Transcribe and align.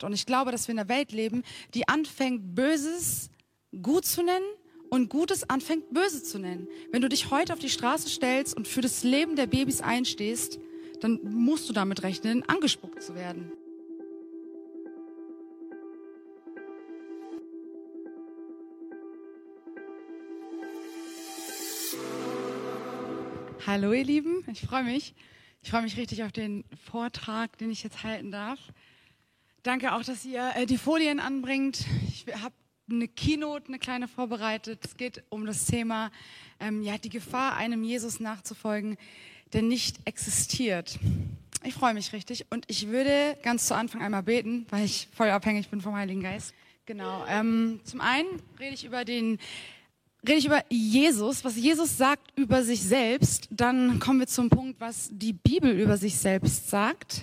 Und 0.00 0.14
ich 0.14 0.24
glaube, 0.24 0.50
dass 0.50 0.66
wir 0.66 0.72
in 0.72 0.78
einer 0.78 0.88
Welt 0.88 1.12
leben, 1.12 1.42
die 1.74 1.88
anfängt, 1.88 2.54
Böses 2.54 3.30
gut 3.82 4.06
zu 4.06 4.22
nennen 4.22 4.46
und 4.90 5.08
Gutes 5.08 5.48
anfängt, 5.48 5.92
böse 5.92 6.22
zu 6.22 6.38
nennen. 6.38 6.68
Wenn 6.90 7.02
du 7.02 7.08
dich 7.08 7.30
heute 7.30 7.52
auf 7.52 7.58
die 7.58 7.70
Straße 7.70 8.08
stellst 8.08 8.56
und 8.56 8.66
für 8.66 8.80
das 8.80 9.04
Leben 9.04 9.36
der 9.36 9.46
Babys 9.46 9.80
einstehst, 9.80 10.58
dann 11.00 11.20
musst 11.22 11.68
du 11.68 11.72
damit 11.72 12.02
rechnen, 12.02 12.42
angespuckt 12.48 13.02
zu 13.02 13.14
werden. 13.14 13.52
Hallo 23.64 23.92
ihr 23.92 24.04
Lieben, 24.04 24.44
ich 24.52 24.60
freue 24.60 24.84
mich. 24.84 25.14
Ich 25.62 25.70
freue 25.70 25.82
mich 25.82 25.96
richtig 25.96 26.24
auf 26.24 26.32
den 26.32 26.64
Vortrag, 26.90 27.56
den 27.58 27.70
ich 27.70 27.84
jetzt 27.84 28.02
halten 28.02 28.32
darf. 28.32 28.58
Danke 29.62 29.94
auch, 29.94 30.02
dass 30.02 30.24
ihr 30.24 30.50
äh, 30.56 30.66
die 30.66 30.76
Folien 30.76 31.20
anbringt. 31.20 31.86
Ich 32.08 32.26
habe 32.34 32.54
eine 32.90 33.06
Keynote, 33.06 33.68
eine 33.68 33.78
kleine 33.78 34.08
vorbereitet. 34.08 34.80
Es 34.84 34.96
geht 34.96 35.22
um 35.28 35.46
das 35.46 35.66
Thema, 35.66 36.10
ähm, 36.58 36.82
ja, 36.82 36.98
die 36.98 37.10
Gefahr, 37.10 37.54
einem 37.56 37.84
Jesus 37.84 38.18
nachzufolgen, 38.18 38.96
der 39.52 39.62
nicht 39.62 40.00
existiert. 40.04 40.98
Ich 41.62 41.74
freue 41.74 41.94
mich 41.94 42.12
richtig 42.12 42.46
und 42.50 42.64
ich 42.66 42.88
würde 42.88 43.38
ganz 43.44 43.68
zu 43.68 43.76
Anfang 43.76 44.02
einmal 44.02 44.24
beten, 44.24 44.66
weil 44.70 44.84
ich 44.84 45.08
voll 45.14 45.30
abhängig 45.30 45.68
bin 45.68 45.80
vom 45.80 45.94
Heiligen 45.94 46.22
Geist. 46.22 46.54
Genau. 46.84 47.24
Ähm, 47.28 47.78
zum 47.84 48.00
einen 48.00 48.42
rede 48.58 48.74
ich 48.74 48.84
über 48.84 49.04
den 49.04 49.38
rede 50.26 50.38
ich 50.38 50.46
über 50.46 50.64
Jesus, 50.70 51.44
was 51.44 51.56
Jesus 51.56 51.96
sagt 51.96 52.36
über 52.36 52.64
sich 52.64 52.82
selbst. 52.82 53.46
Dann 53.52 54.00
kommen 54.00 54.18
wir 54.18 54.26
zum 54.26 54.50
Punkt, 54.50 54.80
was 54.80 55.08
die 55.12 55.32
Bibel 55.32 55.70
über 55.70 55.96
sich 55.96 56.16
selbst 56.16 56.68
sagt. 56.68 57.22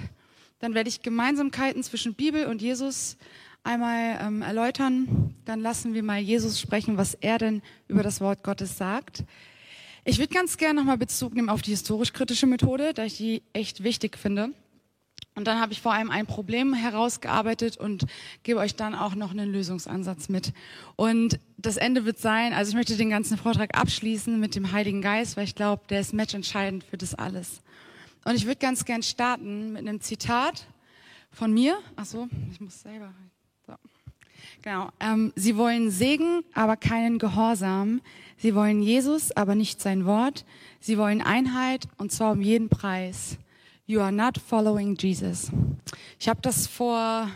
Dann 0.60 0.74
werde 0.74 0.90
ich 0.90 1.02
Gemeinsamkeiten 1.02 1.84
zwischen 1.84 2.14
Bibel 2.14 2.46
und 2.46 2.62
Jesus 2.62 3.18
einmal 3.64 4.20
ähm, 4.22 4.42
erläutern. 4.42 5.36
Dann 5.46 5.62
lassen 5.62 5.94
wir 5.94 6.04
mal 6.04 6.20
Jesus 6.20 6.60
sprechen, 6.60 6.98
was 6.98 7.14
er 7.14 7.38
denn 7.38 7.62
über 7.88 8.04
das 8.04 8.22
Wort 8.22 8.44
Gottes 8.44 8.78
sagt. 8.78 9.24
Ich 10.06 10.18
würde 10.20 10.34
ganz 10.34 10.58
gerne 10.58 10.80
nochmal 10.80 10.98
Bezug 10.98 11.34
nehmen 11.34 11.50
auf 11.50 11.62
die 11.62 11.72
historisch-kritische 11.72 12.48
Methode, 12.48 12.94
da 12.94 13.06
ich 13.06 13.18
die 13.18 13.44
echt 13.54 13.84
wichtig 13.84 14.18
finde. 14.18 14.52
Und 15.36 15.48
dann 15.48 15.62
habe 15.62 15.72
ich 15.72 15.82
vor 15.82 15.94
allem 15.94 16.10
ein 16.10 16.26
Problem 16.26 16.74
herausgearbeitet 16.74 17.78
und 17.78 18.06
gebe 18.44 18.60
euch 18.60 18.76
dann 18.76 18.96
auch 18.96 19.16
noch 19.16 19.32
einen 19.32 19.50
Lösungsansatz 19.50 20.28
mit. 20.28 20.52
Und 20.98 21.40
das 21.58 21.78
Ende 21.78 22.04
wird 22.04 22.20
sein, 22.20 22.52
also 22.52 22.70
ich 22.70 22.76
möchte 22.76 22.98
den 22.98 23.10
ganzen 23.10 23.38
Vortrag 23.38 23.78
abschließen 23.78 24.38
mit 24.40 24.56
dem 24.56 24.72
Heiligen 24.74 25.02
Geist, 25.02 25.38
weil 25.38 25.46
ich 25.46 25.56
glaube, 25.56 25.84
der 25.90 26.02
ist 26.02 26.14
matchentscheidend 26.14 26.84
für 26.84 26.98
das 26.98 27.16
alles. 27.16 27.62
Und 28.26 28.36
ich 28.36 28.46
würde 28.46 28.60
ganz 28.60 28.86
gern 28.86 29.04
starten 29.04 29.74
mit 29.74 29.88
einem 29.88 30.02
Zitat 30.02 30.68
von 31.32 31.54
mir. 31.54 31.78
Ach 31.96 32.06
so, 32.06 32.28
ich 32.52 32.60
muss 32.60 32.82
selber. 32.82 33.14
So. 33.66 33.74
Genau. 34.62 34.90
Ähm, 35.00 35.32
Sie 35.36 35.58
wollen 35.58 35.90
Segen, 35.92 36.44
aber 36.54 36.78
keinen 36.78 37.20
Gehorsam. 37.20 38.02
Sie 38.38 38.56
wollen 38.56 38.82
Jesus, 38.82 39.32
aber 39.32 39.56
nicht 39.56 39.82
sein 39.82 40.06
Wort. 40.06 40.46
Sie 40.80 40.98
wollen 40.98 41.22
Einheit 41.22 41.88
und 41.98 42.12
zwar 42.12 42.32
um 42.32 42.42
jeden 42.42 42.70
Preis. 42.70 43.38
You 43.86 44.02
are 44.02 44.12
not 44.12 44.38
following 44.38 44.96
Jesus. 44.96 45.52
Ich 46.20 46.30
habe 46.30 46.42
das 46.42 46.68
vor, 46.68 47.30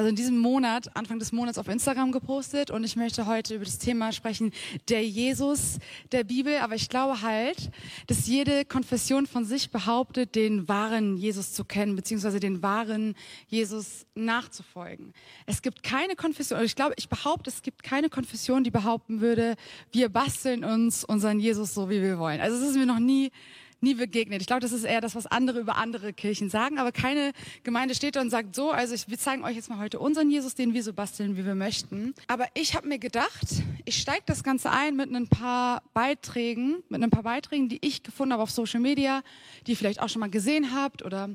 also 0.00 0.08
in 0.08 0.16
diesem 0.16 0.38
Monat, 0.38 0.96
Anfang 0.96 1.18
des 1.18 1.30
Monats 1.30 1.58
auf 1.58 1.68
Instagram 1.68 2.10
gepostet 2.10 2.70
und 2.70 2.84
ich 2.84 2.96
möchte 2.96 3.26
heute 3.26 3.56
über 3.56 3.66
das 3.66 3.76
Thema 3.76 4.12
sprechen, 4.12 4.50
der 4.88 5.06
Jesus 5.06 5.78
der 6.10 6.24
Bibel. 6.24 6.56
Aber 6.56 6.74
ich 6.74 6.88
glaube 6.88 7.20
halt, 7.20 7.70
dass 8.06 8.26
jede 8.26 8.64
Konfession 8.64 9.26
von 9.26 9.44
sich 9.44 9.70
behauptet, 9.70 10.36
den 10.36 10.68
wahren 10.68 11.18
Jesus 11.18 11.52
zu 11.52 11.66
kennen, 11.66 11.96
beziehungsweise 11.96 12.40
den 12.40 12.62
wahren 12.62 13.14
Jesus 13.48 14.06
nachzufolgen. 14.14 15.12
Es 15.44 15.60
gibt 15.60 15.82
keine 15.82 16.16
Konfession, 16.16 16.56
oder 16.56 16.64
ich 16.64 16.76
glaube, 16.76 16.94
ich 16.96 17.10
behaupte, 17.10 17.50
es 17.50 17.60
gibt 17.60 17.82
keine 17.82 18.08
Konfession, 18.08 18.64
die 18.64 18.70
behaupten 18.70 19.20
würde, 19.20 19.54
wir 19.92 20.08
basteln 20.08 20.64
uns 20.64 21.04
unseren 21.04 21.40
Jesus 21.40 21.74
so, 21.74 21.90
wie 21.90 22.00
wir 22.00 22.18
wollen. 22.18 22.40
Also 22.40 22.56
es 22.56 22.70
ist 22.70 22.76
mir 22.76 22.86
noch 22.86 23.00
nie 23.00 23.32
nie 23.80 23.94
begegnet. 23.94 24.40
Ich 24.40 24.46
glaube, 24.46 24.60
das 24.60 24.72
ist 24.72 24.84
eher 24.84 25.00
das, 25.00 25.14
was 25.14 25.26
andere 25.26 25.60
über 25.60 25.76
andere 25.76 26.12
Kirchen 26.12 26.50
sagen. 26.50 26.78
Aber 26.78 26.92
keine 26.92 27.32
Gemeinde 27.62 27.94
steht 27.94 28.16
da 28.16 28.20
und 28.20 28.30
sagt 28.30 28.54
so, 28.54 28.70
also 28.70 28.94
ich, 28.94 29.08
wir 29.08 29.18
zeigen 29.18 29.44
euch 29.44 29.56
jetzt 29.56 29.70
mal 29.70 29.78
heute 29.78 29.98
unseren 29.98 30.30
Jesus, 30.30 30.54
den 30.54 30.74
wir 30.74 30.82
so 30.82 30.92
basteln, 30.92 31.36
wie 31.36 31.44
wir 31.44 31.54
möchten. 31.54 32.14
Aber 32.26 32.46
ich 32.54 32.74
habe 32.74 32.88
mir 32.88 32.98
gedacht, 32.98 33.62
ich 33.84 33.96
steige 33.96 34.22
das 34.26 34.42
Ganze 34.42 34.70
ein 34.70 34.96
mit 34.96 35.10
ein 35.14 35.28
paar 35.28 35.82
Beiträgen, 35.94 36.82
mit 36.88 37.02
ein 37.02 37.10
paar 37.10 37.22
Beiträgen, 37.22 37.68
die 37.68 37.78
ich 37.80 38.02
gefunden 38.02 38.32
habe 38.32 38.42
auf 38.42 38.50
Social 38.50 38.80
Media, 38.80 39.22
die 39.66 39.72
ihr 39.72 39.76
vielleicht 39.76 40.00
auch 40.00 40.08
schon 40.08 40.20
mal 40.20 40.30
gesehen 40.30 40.74
habt. 40.74 41.02
Oder 41.02 41.30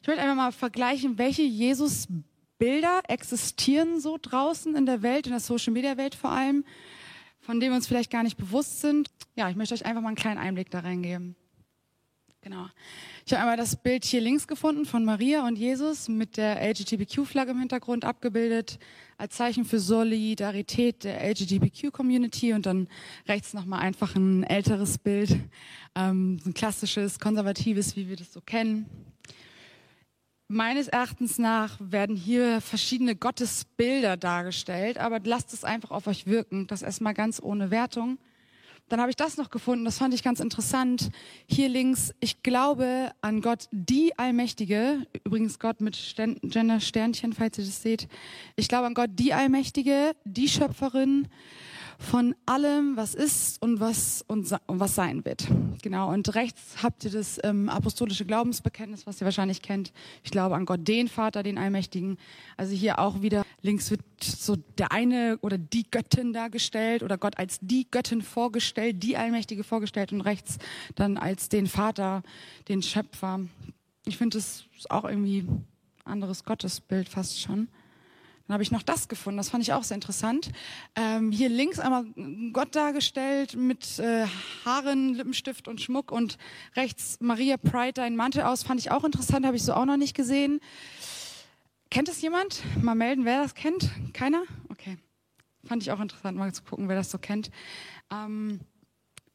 ich 0.00 0.06
möchte 0.06 0.22
einfach 0.22 0.36
mal 0.36 0.52
vergleichen, 0.52 1.18
welche 1.18 1.42
Jesus 1.42 2.06
Bilder 2.58 3.02
existieren 3.08 4.00
so 4.00 4.18
draußen 4.20 4.74
in 4.74 4.84
der 4.84 5.02
Welt, 5.02 5.26
in 5.26 5.32
der 5.32 5.40
Social 5.40 5.72
Media 5.72 5.96
Welt 5.96 6.14
vor 6.14 6.30
allem, 6.30 6.64
von 7.40 7.60
denen 7.60 7.72
wir 7.72 7.76
uns 7.76 7.86
vielleicht 7.86 8.10
gar 8.10 8.24
nicht 8.24 8.36
bewusst 8.36 8.80
sind. 8.80 9.08
Ja, 9.36 9.48
ich 9.48 9.56
möchte 9.56 9.74
euch 9.74 9.86
einfach 9.86 10.02
mal 10.02 10.08
einen 10.08 10.16
kleinen 10.16 10.38
Einblick 10.38 10.70
da 10.70 10.80
reingeben. 10.80 11.36
Genau. 12.40 12.66
Ich 13.26 13.32
habe 13.32 13.42
einmal 13.42 13.56
das 13.56 13.74
Bild 13.74 14.04
hier 14.04 14.20
links 14.20 14.46
gefunden 14.46 14.86
von 14.86 15.04
Maria 15.04 15.44
und 15.46 15.58
Jesus 15.58 16.08
mit 16.08 16.36
der 16.36 16.62
LGBTQ-Flagge 16.62 17.50
im 17.50 17.58
Hintergrund 17.58 18.04
abgebildet 18.04 18.78
als 19.16 19.34
Zeichen 19.34 19.64
für 19.64 19.80
Solidarität 19.80 21.02
der 21.02 21.20
LGBTQ-Community 21.28 22.52
und 22.52 22.64
dann 22.64 22.88
rechts 23.26 23.54
nochmal 23.54 23.80
einfach 23.80 24.14
ein 24.14 24.44
älteres 24.44 24.98
Bild, 24.98 25.36
ähm, 25.96 26.40
ein 26.46 26.54
klassisches, 26.54 27.18
konservatives, 27.18 27.96
wie 27.96 28.08
wir 28.08 28.14
das 28.14 28.32
so 28.32 28.40
kennen. 28.40 28.86
Meines 30.46 30.86
Erachtens 30.86 31.38
nach 31.38 31.76
werden 31.80 32.14
hier 32.14 32.60
verschiedene 32.60 33.16
Gottesbilder 33.16 34.16
dargestellt, 34.16 34.96
aber 34.96 35.20
lasst 35.24 35.52
es 35.52 35.64
einfach 35.64 35.90
auf 35.90 36.06
euch 36.06 36.26
wirken. 36.26 36.68
Das 36.68 36.82
erstmal 36.82 37.14
ganz 37.14 37.42
ohne 37.42 37.72
Wertung. 37.72 38.18
Dann 38.88 39.00
habe 39.00 39.10
ich 39.10 39.16
das 39.16 39.36
noch 39.36 39.50
gefunden, 39.50 39.84
das 39.84 39.98
fand 39.98 40.14
ich 40.14 40.22
ganz 40.22 40.40
interessant. 40.40 41.10
Hier 41.46 41.68
links, 41.68 42.14
ich 42.20 42.42
glaube 42.42 43.10
an 43.20 43.42
Gott, 43.42 43.68
die 43.70 44.18
Allmächtige, 44.18 45.06
übrigens 45.24 45.58
Gott 45.58 45.82
mit 45.82 45.96
Gender-Sternchen, 46.42 47.34
falls 47.34 47.58
ihr 47.58 47.64
das 47.64 47.82
seht. 47.82 48.08
Ich 48.56 48.68
glaube 48.68 48.86
an 48.86 48.94
Gott, 48.94 49.10
die 49.12 49.34
Allmächtige, 49.34 50.12
die 50.24 50.48
Schöpferin, 50.48 51.28
von 52.00 52.36
allem, 52.46 52.96
was 52.96 53.14
ist 53.14 53.60
und 53.60 53.80
was, 53.80 54.24
und, 54.28 54.50
und 54.66 54.80
was 54.80 54.94
sein 54.94 55.24
wird. 55.24 55.48
Genau. 55.82 56.12
Und 56.12 56.34
rechts 56.36 56.76
habt 56.82 57.04
ihr 57.04 57.10
das 57.10 57.40
ähm, 57.42 57.68
apostolische 57.68 58.24
Glaubensbekenntnis, 58.24 59.06
was 59.06 59.20
ihr 59.20 59.24
wahrscheinlich 59.24 59.62
kennt. 59.62 59.92
Ich 60.22 60.30
glaube 60.30 60.54
an 60.54 60.64
Gott, 60.64 60.86
den 60.86 61.08
Vater, 61.08 61.42
den 61.42 61.58
Allmächtigen. 61.58 62.16
Also 62.56 62.72
hier 62.72 63.00
auch 63.00 63.20
wieder 63.20 63.44
links 63.62 63.90
wird 63.90 64.02
so 64.20 64.56
der 64.78 64.92
eine 64.92 65.38
oder 65.42 65.58
die 65.58 65.90
Göttin 65.90 66.32
dargestellt 66.32 67.02
oder 67.02 67.18
Gott 67.18 67.36
als 67.36 67.58
die 67.60 67.90
Göttin 67.90 68.22
vorgestellt, 68.22 69.02
die 69.02 69.16
Allmächtige 69.16 69.64
vorgestellt 69.64 70.12
und 70.12 70.20
rechts 70.20 70.58
dann 70.94 71.16
als 71.16 71.48
den 71.48 71.66
Vater, 71.66 72.22
den 72.68 72.80
Schöpfer. 72.80 73.40
Ich 74.06 74.16
finde, 74.16 74.38
das 74.38 74.66
auch 74.88 75.04
irgendwie 75.04 75.46
anderes 76.04 76.44
Gottesbild 76.44 77.08
fast 77.08 77.40
schon. 77.40 77.68
Dann 78.48 78.54
habe 78.54 78.62
ich 78.62 78.70
noch 78.70 78.82
das 78.82 79.08
gefunden, 79.08 79.36
das 79.36 79.50
fand 79.50 79.62
ich 79.62 79.74
auch 79.74 79.84
sehr 79.84 79.96
interessant. 79.96 80.50
Ähm, 80.96 81.30
hier 81.30 81.50
links 81.50 81.78
einmal 81.78 82.06
Gott 82.54 82.74
dargestellt 82.74 83.56
mit 83.56 83.98
äh, 83.98 84.24
Haaren, 84.64 85.12
Lippenstift 85.12 85.68
und 85.68 85.82
Schmuck 85.82 86.10
und 86.10 86.38
rechts 86.74 87.18
Maria 87.20 87.58
Pride 87.58 87.92
dein 87.92 88.16
Mantel 88.16 88.42
aus, 88.42 88.62
fand 88.62 88.80
ich 88.80 88.90
auch 88.90 89.04
interessant, 89.04 89.44
habe 89.44 89.56
ich 89.58 89.62
so 89.62 89.74
auch 89.74 89.84
noch 89.84 89.98
nicht 89.98 90.16
gesehen. 90.16 90.60
Kennt 91.90 92.08
es 92.08 92.22
jemand? 92.22 92.62
Mal 92.82 92.94
melden, 92.94 93.26
wer 93.26 93.42
das 93.42 93.54
kennt? 93.54 93.90
Keiner? 94.14 94.44
Okay. 94.70 94.96
Fand 95.66 95.82
ich 95.82 95.92
auch 95.92 96.00
interessant, 96.00 96.38
mal 96.38 96.52
zu 96.54 96.62
gucken, 96.62 96.88
wer 96.88 96.96
das 96.96 97.10
so 97.10 97.18
kennt. 97.18 97.50
Ähm, 98.10 98.60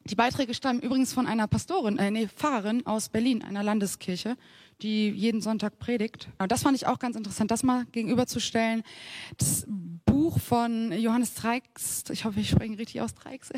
die 0.04 0.14
Beiträge 0.14 0.54
stammen 0.54 0.80
übrigens 0.80 1.12
von 1.12 1.26
einer 1.26 1.46
Pastorin, 1.46 1.98
äh, 1.98 2.10
nee, 2.10 2.28
Pfarrerin 2.28 2.86
aus 2.86 3.08
Berlin, 3.08 3.42
einer 3.42 3.62
Landeskirche 3.62 4.36
die 4.82 5.08
jeden 5.10 5.40
Sonntag 5.40 5.78
predigt. 5.78 6.28
Aber 6.38 6.48
das 6.48 6.62
fand 6.62 6.76
ich 6.76 6.86
auch 6.86 6.98
ganz 6.98 7.16
interessant, 7.16 7.50
das 7.50 7.62
mal 7.62 7.86
gegenüberzustellen. 7.92 8.82
Das 9.38 9.66
Buch 10.24 10.40
von 10.40 10.90
Johannes 10.90 11.34
Treix, 11.34 12.04
ich 12.10 12.24
hoffe, 12.24 12.40
ich 12.40 12.48
spreche 12.48 12.78
richtig 12.78 13.02
aus, 13.02 13.14
Treix, 13.14 13.50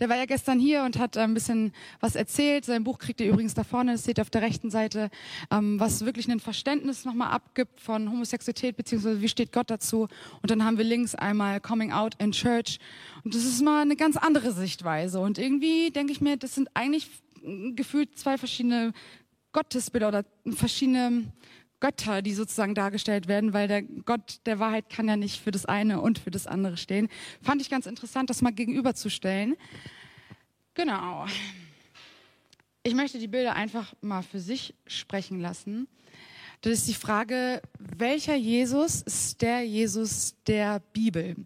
der 0.00 0.08
war 0.08 0.16
ja 0.16 0.24
gestern 0.24 0.58
hier 0.58 0.82
und 0.82 0.98
hat 0.98 1.16
ein 1.16 1.32
bisschen 1.32 1.72
was 2.00 2.16
erzählt. 2.16 2.64
Sein 2.64 2.82
Buch 2.82 2.98
kriegt 2.98 3.20
ihr 3.20 3.28
übrigens 3.28 3.54
da 3.54 3.62
vorne, 3.62 3.92
das 3.92 4.02
seht 4.02 4.18
ihr 4.18 4.22
auf 4.22 4.30
der 4.30 4.42
rechten 4.42 4.68
Seite, 4.68 5.10
ähm, 5.52 5.78
was 5.78 6.04
wirklich 6.04 6.28
ein 6.28 6.40
Verständnis 6.40 7.04
nochmal 7.04 7.30
abgibt 7.30 7.80
von 7.80 8.10
Homosexualität, 8.10 8.76
beziehungsweise 8.76 9.20
wie 9.20 9.28
steht 9.28 9.52
Gott 9.52 9.70
dazu. 9.70 10.08
Und 10.42 10.50
dann 10.50 10.64
haben 10.64 10.76
wir 10.76 10.84
links 10.84 11.14
einmal 11.14 11.60
Coming 11.60 11.92
Out 11.92 12.16
in 12.18 12.32
Church. 12.32 12.80
Und 13.22 13.36
das 13.36 13.44
ist 13.44 13.62
mal 13.62 13.82
eine 13.82 13.94
ganz 13.94 14.16
andere 14.16 14.50
Sichtweise. 14.50 15.20
Und 15.20 15.38
irgendwie 15.38 15.92
denke 15.92 16.10
ich 16.10 16.20
mir, 16.20 16.36
das 16.36 16.52
sind 16.52 16.68
eigentlich 16.74 17.08
gefühlt 17.76 18.18
zwei 18.18 18.38
verschiedene 18.38 18.92
Gottesbilder 19.52 20.08
oder 20.08 20.24
verschiedene 20.50 21.30
Götter, 21.80 22.22
die 22.22 22.34
sozusagen 22.34 22.74
dargestellt 22.74 23.28
werden, 23.28 23.52
weil 23.52 23.68
der 23.68 23.82
Gott 23.82 24.40
der 24.46 24.58
Wahrheit 24.58 24.88
kann 24.88 25.08
ja 25.08 25.16
nicht 25.16 25.40
für 25.40 25.50
das 25.50 25.64
eine 25.64 26.00
und 26.00 26.18
für 26.18 26.30
das 26.30 26.46
andere 26.46 26.76
stehen. 26.76 27.08
Fand 27.42 27.60
ich 27.60 27.70
ganz 27.70 27.86
interessant, 27.86 28.30
das 28.30 28.42
mal 28.42 28.52
gegenüberzustellen. 28.52 29.56
Genau. 30.74 31.26
Ich 32.82 32.94
möchte 32.94 33.18
die 33.18 33.28
Bilder 33.28 33.54
einfach 33.54 33.94
mal 34.00 34.22
für 34.22 34.40
sich 34.40 34.74
sprechen 34.86 35.40
lassen. 35.40 35.88
Das 36.60 36.72
ist 36.72 36.88
die 36.88 36.94
Frage, 36.94 37.62
welcher 37.78 38.34
Jesus 38.34 39.02
ist 39.02 39.42
der 39.42 39.62
Jesus 39.62 40.34
der 40.46 40.80
Bibel? 40.92 41.36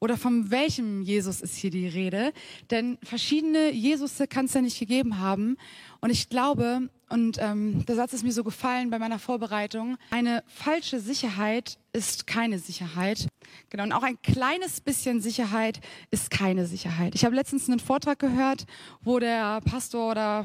Oder 0.00 0.16
von 0.16 0.50
welchem 0.50 1.02
Jesus 1.02 1.40
ist 1.40 1.56
hier 1.56 1.70
die 1.70 1.88
Rede? 1.88 2.32
Denn 2.70 2.98
verschiedene 3.02 3.72
Jesusse 3.72 4.28
kann 4.28 4.44
es 4.44 4.54
ja 4.54 4.60
nicht 4.60 4.78
gegeben 4.78 5.18
haben. 5.18 5.56
Und 6.00 6.10
ich 6.10 6.28
glaube, 6.28 6.88
und 7.08 7.38
ähm, 7.40 7.84
der 7.86 7.96
Satz 7.96 8.12
ist 8.12 8.22
mir 8.22 8.32
so 8.32 8.44
gefallen 8.44 8.90
bei 8.90 8.98
meiner 8.98 9.18
Vorbereitung, 9.18 9.96
eine 10.10 10.44
falsche 10.46 11.00
Sicherheit 11.00 11.78
ist 11.92 12.26
keine 12.26 12.58
Sicherheit. 12.58 13.28
Genau, 13.70 13.84
und 13.84 13.92
auch 13.92 14.02
ein 14.02 14.20
kleines 14.22 14.80
bisschen 14.80 15.20
Sicherheit 15.20 15.80
ist 16.10 16.30
keine 16.30 16.66
Sicherheit. 16.66 17.14
Ich 17.14 17.24
habe 17.24 17.34
letztens 17.34 17.68
einen 17.68 17.80
Vortrag 17.80 18.18
gehört, 18.18 18.66
wo 19.02 19.18
der 19.18 19.60
Pastor 19.62 20.10
oder 20.10 20.44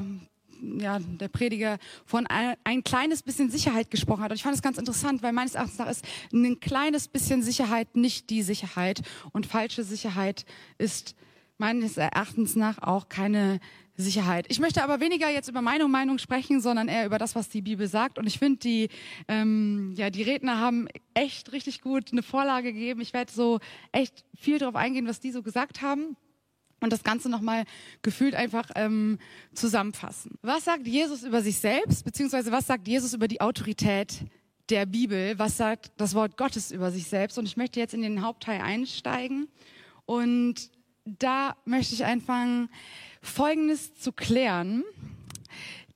ja, 0.78 0.98
der 0.98 1.28
Prediger 1.28 1.78
von 2.06 2.26
ein, 2.26 2.56
ein, 2.64 2.82
kleines 2.82 3.22
bisschen 3.22 3.50
Sicherheit 3.50 3.90
gesprochen 3.90 4.22
hat. 4.22 4.30
Und 4.30 4.36
ich 4.36 4.42
fand 4.42 4.54
es 4.54 4.62
ganz 4.62 4.78
interessant, 4.78 5.22
weil 5.22 5.32
meines 5.32 5.54
Erachtens 5.54 5.78
nach 5.78 5.90
ist 5.90 6.04
ein 6.32 6.58
kleines 6.60 7.08
bisschen 7.08 7.42
Sicherheit 7.42 7.96
nicht 7.96 8.30
die 8.30 8.42
Sicherheit. 8.42 9.02
Und 9.32 9.46
falsche 9.46 9.84
Sicherheit 9.84 10.46
ist 10.78 11.14
meines 11.58 11.96
Erachtens 11.96 12.56
nach 12.56 12.78
auch 12.78 13.08
keine 13.08 13.60
Sicherheit. 13.96 14.46
Ich 14.48 14.58
möchte 14.58 14.82
aber 14.82 15.00
weniger 15.00 15.30
jetzt 15.30 15.48
über 15.48 15.62
meine 15.62 15.86
Meinung 15.86 16.18
sprechen, 16.18 16.60
sondern 16.60 16.88
eher 16.88 17.06
über 17.06 17.18
das, 17.18 17.34
was 17.34 17.48
die 17.48 17.62
Bibel 17.62 17.86
sagt. 17.86 18.18
Und 18.18 18.26
ich 18.26 18.38
finde, 18.38 18.58
die, 18.58 18.88
ähm, 19.28 19.94
ja, 19.96 20.10
die 20.10 20.22
Redner 20.22 20.58
haben 20.58 20.88
echt 21.14 21.52
richtig 21.52 21.80
gut 21.80 22.10
eine 22.10 22.22
Vorlage 22.22 22.72
gegeben. 22.72 23.00
Ich 23.00 23.12
werde 23.12 23.32
so 23.32 23.60
echt 23.92 24.24
viel 24.34 24.58
darauf 24.58 24.74
eingehen, 24.74 25.06
was 25.06 25.20
die 25.20 25.30
so 25.30 25.42
gesagt 25.42 25.80
haben 25.80 26.16
und 26.80 26.92
das 26.92 27.02
Ganze 27.04 27.28
nochmal 27.28 27.64
gefühlt 28.02 28.34
einfach 28.34 28.70
ähm, 28.74 29.18
zusammenfassen. 29.54 30.38
Was 30.42 30.64
sagt 30.64 30.86
Jesus 30.86 31.22
über 31.22 31.40
sich 31.42 31.58
selbst, 31.58 32.04
beziehungsweise 32.04 32.52
was 32.52 32.66
sagt 32.66 32.88
Jesus 32.88 33.14
über 33.14 33.28
die 33.28 33.40
Autorität 33.40 34.24
der 34.70 34.86
Bibel? 34.86 35.38
Was 35.38 35.56
sagt 35.56 35.92
das 35.96 36.14
Wort 36.14 36.36
Gottes 36.36 36.70
über 36.70 36.90
sich 36.90 37.06
selbst? 37.06 37.38
Und 37.38 37.46
ich 37.46 37.56
möchte 37.56 37.80
jetzt 37.80 37.94
in 37.94 38.02
den 38.02 38.22
Hauptteil 38.22 38.60
einsteigen 38.60 39.48
und 40.04 40.70
da 41.04 41.56
möchte 41.64 41.94
ich 41.94 42.04
anfangen, 42.04 42.68
Folgendes 43.22 43.94
zu 43.94 44.12
klären. 44.12 44.84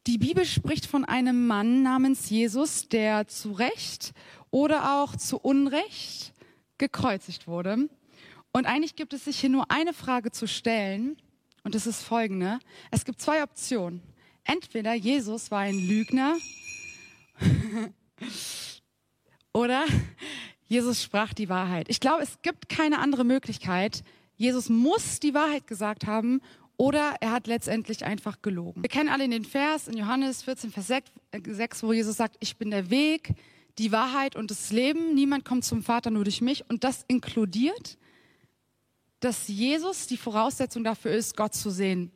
Die 0.06 0.18
Bibel 0.18 0.44
spricht 0.44 0.86
von 0.86 1.04
einem 1.04 1.46
Mann 1.46 1.82
namens 1.82 2.30
Jesus, 2.30 2.88
der 2.88 3.28
zu 3.28 3.52
Recht 3.52 4.12
oder 4.50 5.02
auch 5.02 5.16
zu 5.16 5.38
Unrecht 5.38 6.32
gekreuzigt 6.78 7.46
wurde. 7.46 7.88
Und 8.52 8.66
eigentlich 8.66 8.96
gibt 8.96 9.12
es 9.12 9.24
sich 9.24 9.38
hier 9.38 9.50
nur 9.50 9.70
eine 9.70 9.92
Frage 9.92 10.30
zu 10.30 10.46
stellen, 10.46 11.16
und 11.64 11.74
das 11.74 11.86
ist 11.86 12.02
folgende. 12.02 12.60
Es 12.90 13.04
gibt 13.04 13.20
zwei 13.20 13.42
Optionen. 13.42 14.02
Entweder 14.44 14.94
Jesus 14.94 15.50
war 15.50 15.60
ein 15.60 15.78
Lügner 15.78 16.38
oder 19.52 19.84
Jesus 20.64 21.02
sprach 21.02 21.34
die 21.34 21.50
Wahrheit. 21.50 21.90
Ich 21.90 22.00
glaube, 22.00 22.22
es 22.22 22.40
gibt 22.40 22.70
keine 22.70 23.00
andere 23.00 23.24
Möglichkeit. 23.24 24.02
Jesus 24.38 24.70
muss 24.70 25.20
die 25.20 25.34
Wahrheit 25.34 25.66
gesagt 25.66 26.06
haben 26.06 26.40
oder 26.78 27.16
er 27.20 27.32
hat 27.32 27.46
letztendlich 27.46 28.06
einfach 28.06 28.40
gelogen. 28.40 28.82
Wir 28.82 28.88
kennen 28.88 29.10
alle 29.10 29.28
den 29.28 29.44
Vers 29.44 29.86
in 29.86 29.98
Johannes 29.98 30.42
14, 30.44 30.70
Vers 30.70 30.86
6, 30.86 31.10
äh, 31.82 31.86
wo 31.86 31.92
Jesus 31.92 32.16
sagt, 32.16 32.36
ich 32.40 32.56
bin 32.56 32.70
der 32.70 32.88
Weg, 32.88 33.34
die 33.76 33.92
Wahrheit 33.92 34.34
und 34.34 34.50
das 34.50 34.72
Leben. 34.72 35.14
Niemand 35.14 35.44
kommt 35.44 35.66
zum 35.66 35.82
Vater 35.82 36.10
nur 36.10 36.24
durch 36.24 36.40
mich. 36.40 36.64
Und 36.70 36.84
das 36.84 37.04
inkludiert 37.08 37.98
dass 39.20 39.48
Jesus 39.48 40.06
die 40.06 40.16
Voraussetzung 40.16 40.84
dafür 40.84 41.12
ist, 41.12 41.36
Gott 41.36 41.54
zu 41.54 41.70
sehen. 41.70 42.12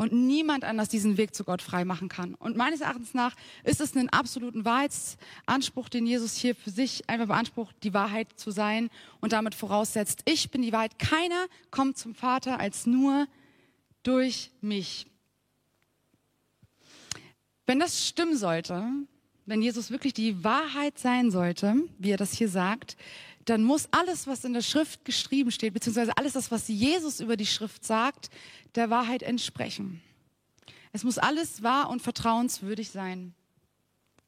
Und 0.00 0.14
niemand 0.14 0.64
anders 0.64 0.88
diesen 0.88 1.18
Weg 1.18 1.34
zu 1.34 1.44
Gott 1.44 1.60
frei 1.60 1.84
machen 1.84 2.08
kann. 2.08 2.34
Und 2.34 2.56
meines 2.56 2.80
Erachtens 2.80 3.12
nach 3.12 3.36
ist 3.64 3.82
es 3.82 3.94
ein 3.94 4.08
absoluten 4.08 4.64
Wahrheitsanspruch, 4.64 5.90
den 5.90 6.06
Jesus 6.06 6.36
hier 6.36 6.54
für 6.54 6.70
sich 6.70 7.06
einfach 7.10 7.26
beansprucht, 7.26 7.76
die 7.82 7.92
Wahrheit 7.92 8.28
zu 8.34 8.50
sein 8.50 8.88
und 9.20 9.34
damit 9.34 9.54
voraussetzt, 9.54 10.22
ich 10.24 10.50
bin 10.50 10.62
die 10.62 10.72
Wahrheit. 10.72 10.98
Keiner 10.98 11.44
kommt 11.70 11.98
zum 11.98 12.14
Vater 12.14 12.58
als 12.58 12.86
nur 12.86 13.26
durch 14.02 14.52
mich. 14.62 15.06
Wenn 17.66 17.78
das 17.78 18.08
stimmen 18.08 18.38
sollte, 18.38 18.82
wenn 19.44 19.60
Jesus 19.60 19.90
wirklich 19.90 20.14
die 20.14 20.42
Wahrheit 20.42 20.98
sein 20.98 21.30
sollte, 21.30 21.74
wie 21.98 22.12
er 22.12 22.16
das 22.16 22.32
hier 22.32 22.48
sagt, 22.48 22.96
dann 23.44 23.62
muss 23.62 23.88
alles, 23.90 24.26
was 24.26 24.44
in 24.44 24.52
der 24.52 24.62
Schrift 24.62 25.04
geschrieben 25.04 25.50
steht, 25.50 25.74
beziehungsweise 25.74 26.16
alles 26.16 26.34
das, 26.34 26.50
was 26.50 26.68
Jesus 26.68 27.20
über 27.20 27.36
die 27.36 27.46
Schrift 27.46 27.84
sagt, 27.84 28.30
der 28.74 28.90
Wahrheit 28.90 29.22
entsprechen. 29.22 30.00
Es 30.92 31.04
muss 31.04 31.18
alles 31.18 31.62
wahr 31.62 31.88
und 31.90 32.02
vertrauenswürdig 32.02 32.90
sein. 32.90 33.34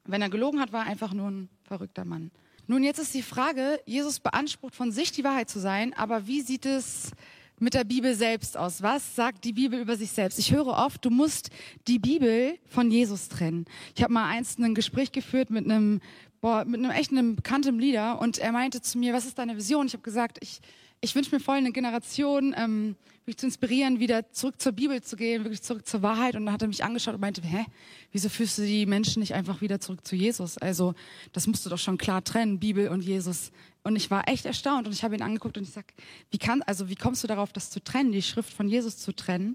Wenn 0.05 0.23
er 0.23 0.31
gelogen 0.31 0.61
hat, 0.61 0.73
war 0.73 0.85
er 0.85 0.91
einfach 0.91 1.12
nur 1.12 1.31
ein 1.31 1.49
verrückter 1.64 2.05
Mann. 2.05 2.31
Nun, 2.67 2.85
jetzt 2.85 2.99
ist 2.99 3.14
die 3.14 3.23
Frage, 3.23 3.81
Jesus 3.87 4.20
beansprucht 4.20 4.75
von 4.75 4.93
sich 4.93 5.12
die 5.12 5.25
Wahrheit 5.25 5.50
zu 5.50 5.58
sein, 5.58 5.93
aber 5.94 6.26
wie 6.26 6.41
sieht 6.41 6.65
es 6.65 7.11
mit 7.58 7.75
der 7.75 7.85
Bibel 7.85 8.15
selbst 8.15 8.56
aus? 8.56 8.82
Was 8.82 9.15
sagt 9.15 9.44
die 9.44 9.53
Bibel 9.53 9.81
über 9.81 9.97
sich 9.97 10.11
selbst? 10.11 10.38
Ich 10.38 10.53
höre 10.53 10.69
oft, 10.69 11.05
du 11.05 11.11
musst 11.11 11.50
die 11.87 11.99
Bibel 11.99 12.58
von 12.67 12.91
Jesus 12.91 13.29
trennen. 13.29 13.67
Ich 13.94 14.03
habe 14.03 14.12
mal 14.12 14.29
einst 14.29 14.58
ein 14.58 14.75
Gespräch 14.75 15.12
geführt 15.12 15.50
mit 15.50 15.65
einem 15.65 16.00
boah, 16.43 16.65
mit 16.67 16.81
einem 16.81 16.91
echt 16.91 17.12
einem 17.12 17.37
bekannten 17.37 17.79
Lieder 17.79 18.21
und 18.21 18.37
er 18.37 18.53
meinte 18.53 18.83
zu 18.83 18.99
mir, 18.99 19.15
was 19.15 19.25
ist 19.25 19.39
deine 19.39 19.56
Vision? 19.56 19.87
Ich 19.87 19.93
habe 19.94 20.03
gesagt, 20.03 20.39
ich, 20.43 20.61
ich 21.00 21.15
wünsche 21.15 21.35
mir 21.35 21.41
voll 21.41 21.56
eine 21.56 21.71
Generation, 21.71 22.53
ähm, 22.59 22.97
mich 23.25 23.37
zu 23.37 23.47
inspirieren, 23.47 24.00
wieder 24.00 24.33
zurück 24.33 24.61
zur 24.61 24.73
Bibel 24.73 25.00
zu 25.00 25.15
gehen, 25.15 25.44
wirklich 25.44 25.62
zurück 25.62 25.87
zur 25.87 26.03
Wahrheit. 26.03 26.35
Und 26.35 26.44
dann 26.44 26.53
hat 26.53 26.61
er 26.61 26.67
mich 26.67 26.83
angeschaut 26.83 27.15
und 27.15 27.21
meinte, 27.21 27.41
hä, 27.43 27.65
wieso 28.11 28.29
führst 28.29 28.59
du 28.59 28.62
die 28.62 28.87
Menschen 28.87 29.21
nicht 29.21 29.35
einfach 29.35 29.61
wieder 29.61 29.79
zurück 29.79 30.05
zu 30.05 30.17
Jesus? 30.17 30.59
Also 30.59 30.94
das 31.33 31.47
musst 31.47 31.65
du 31.65 31.71
doch 31.71 31.79
schon 31.79 31.97
klar 31.97 32.25
trennen, 32.25 32.59
Bibel 32.59 32.89
und 32.89 33.03
Jesus. 33.03 33.53
Und 33.85 33.94
ich 33.94 34.11
war 34.11 34.27
echt 34.27 34.44
erstaunt 34.44 34.89
und 34.89 34.93
ich 34.93 35.05
habe 35.05 35.15
ihn 35.15 35.23
angeguckt 35.23 35.56
und 35.56 35.62
ich 35.62 35.71
sag, 35.71 35.94
wie 36.33 36.39
kann, 36.39 36.62
also 36.62 36.89
wie 36.89 36.97
kommst 36.97 37.23
du 37.23 37.29
darauf, 37.29 37.53
das 37.53 37.71
zu 37.71 37.83
trennen, 37.83 38.11
die 38.11 38.23
Schrift 38.23 38.53
von 38.53 38.69
Jesus 38.69 38.99
zu 38.99 39.12
trennen? 39.15 39.55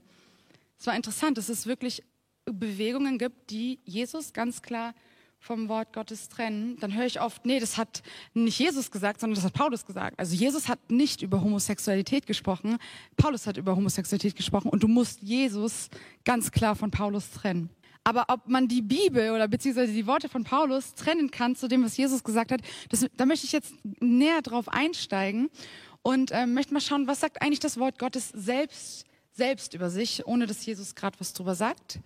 Es 0.79 0.87
war 0.87 0.95
interessant, 0.95 1.37
dass 1.37 1.49
es 1.49 1.67
wirklich 1.67 2.01
Bewegungen 2.45 3.17
gibt, 3.17 3.49
die 3.49 3.79
Jesus 3.83 4.31
ganz 4.31 4.61
klar 4.61 4.93
vom 5.39 5.69
Wort 5.69 5.93
Gottes 5.93 6.29
trennen, 6.29 6.77
dann 6.79 6.93
höre 6.93 7.05
ich 7.05 7.21
oft, 7.21 7.45
nee, 7.45 7.59
das 7.59 7.77
hat 7.77 8.01
nicht 8.33 8.59
Jesus 8.59 8.91
gesagt, 8.91 9.19
sondern 9.19 9.35
das 9.35 9.45
hat 9.45 9.53
Paulus 9.53 9.85
gesagt. 9.85 10.19
Also 10.19 10.35
Jesus 10.35 10.67
hat 10.67 10.91
nicht 10.91 11.21
über 11.21 11.41
Homosexualität 11.41 12.27
gesprochen, 12.27 12.77
Paulus 13.15 13.47
hat 13.47 13.57
über 13.57 13.75
Homosexualität 13.75 14.35
gesprochen 14.35 14.69
und 14.69 14.83
du 14.83 14.87
musst 14.87 15.21
Jesus 15.21 15.89
ganz 16.25 16.51
klar 16.51 16.75
von 16.75 16.91
Paulus 16.91 17.31
trennen. 17.31 17.69
Aber 18.03 18.25
ob 18.29 18.47
man 18.47 18.69
die 18.69 18.81
Bibel 18.81 19.31
oder 19.31 19.49
beziehungsweise 19.49 19.91
die 19.91 20.07
Worte 20.07 20.29
von 20.29 20.45
Paulus 20.45 20.95
trennen 20.95 21.29
kann 21.29 21.57
zu 21.57 21.67
dem, 21.67 21.83
was 21.83 21.97
Jesus 21.97 22.23
gesagt 22.23 22.53
hat, 22.53 22.61
das, 22.87 23.05
da 23.17 23.25
möchte 23.25 23.45
ich 23.45 23.51
jetzt 23.51 23.73
näher 23.99 24.41
drauf 24.41 24.69
einsteigen 24.69 25.49
und 26.03 26.31
äh, 26.31 26.45
möchte 26.45 26.73
mal 26.73 26.79
schauen, 26.79 27.07
was 27.07 27.19
sagt 27.19 27.41
eigentlich 27.41 27.59
das 27.59 27.77
Wort 27.77 27.99
Gottes 27.99 28.29
selbst, 28.29 29.05
selbst 29.33 29.73
über 29.73 29.89
sich, 29.89 30.25
ohne 30.25 30.47
dass 30.47 30.65
Jesus 30.65 30.95
gerade 30.95 31.19
was 31.19 31.33
drüber 31.33 31.53
sagt. 31.53 31.99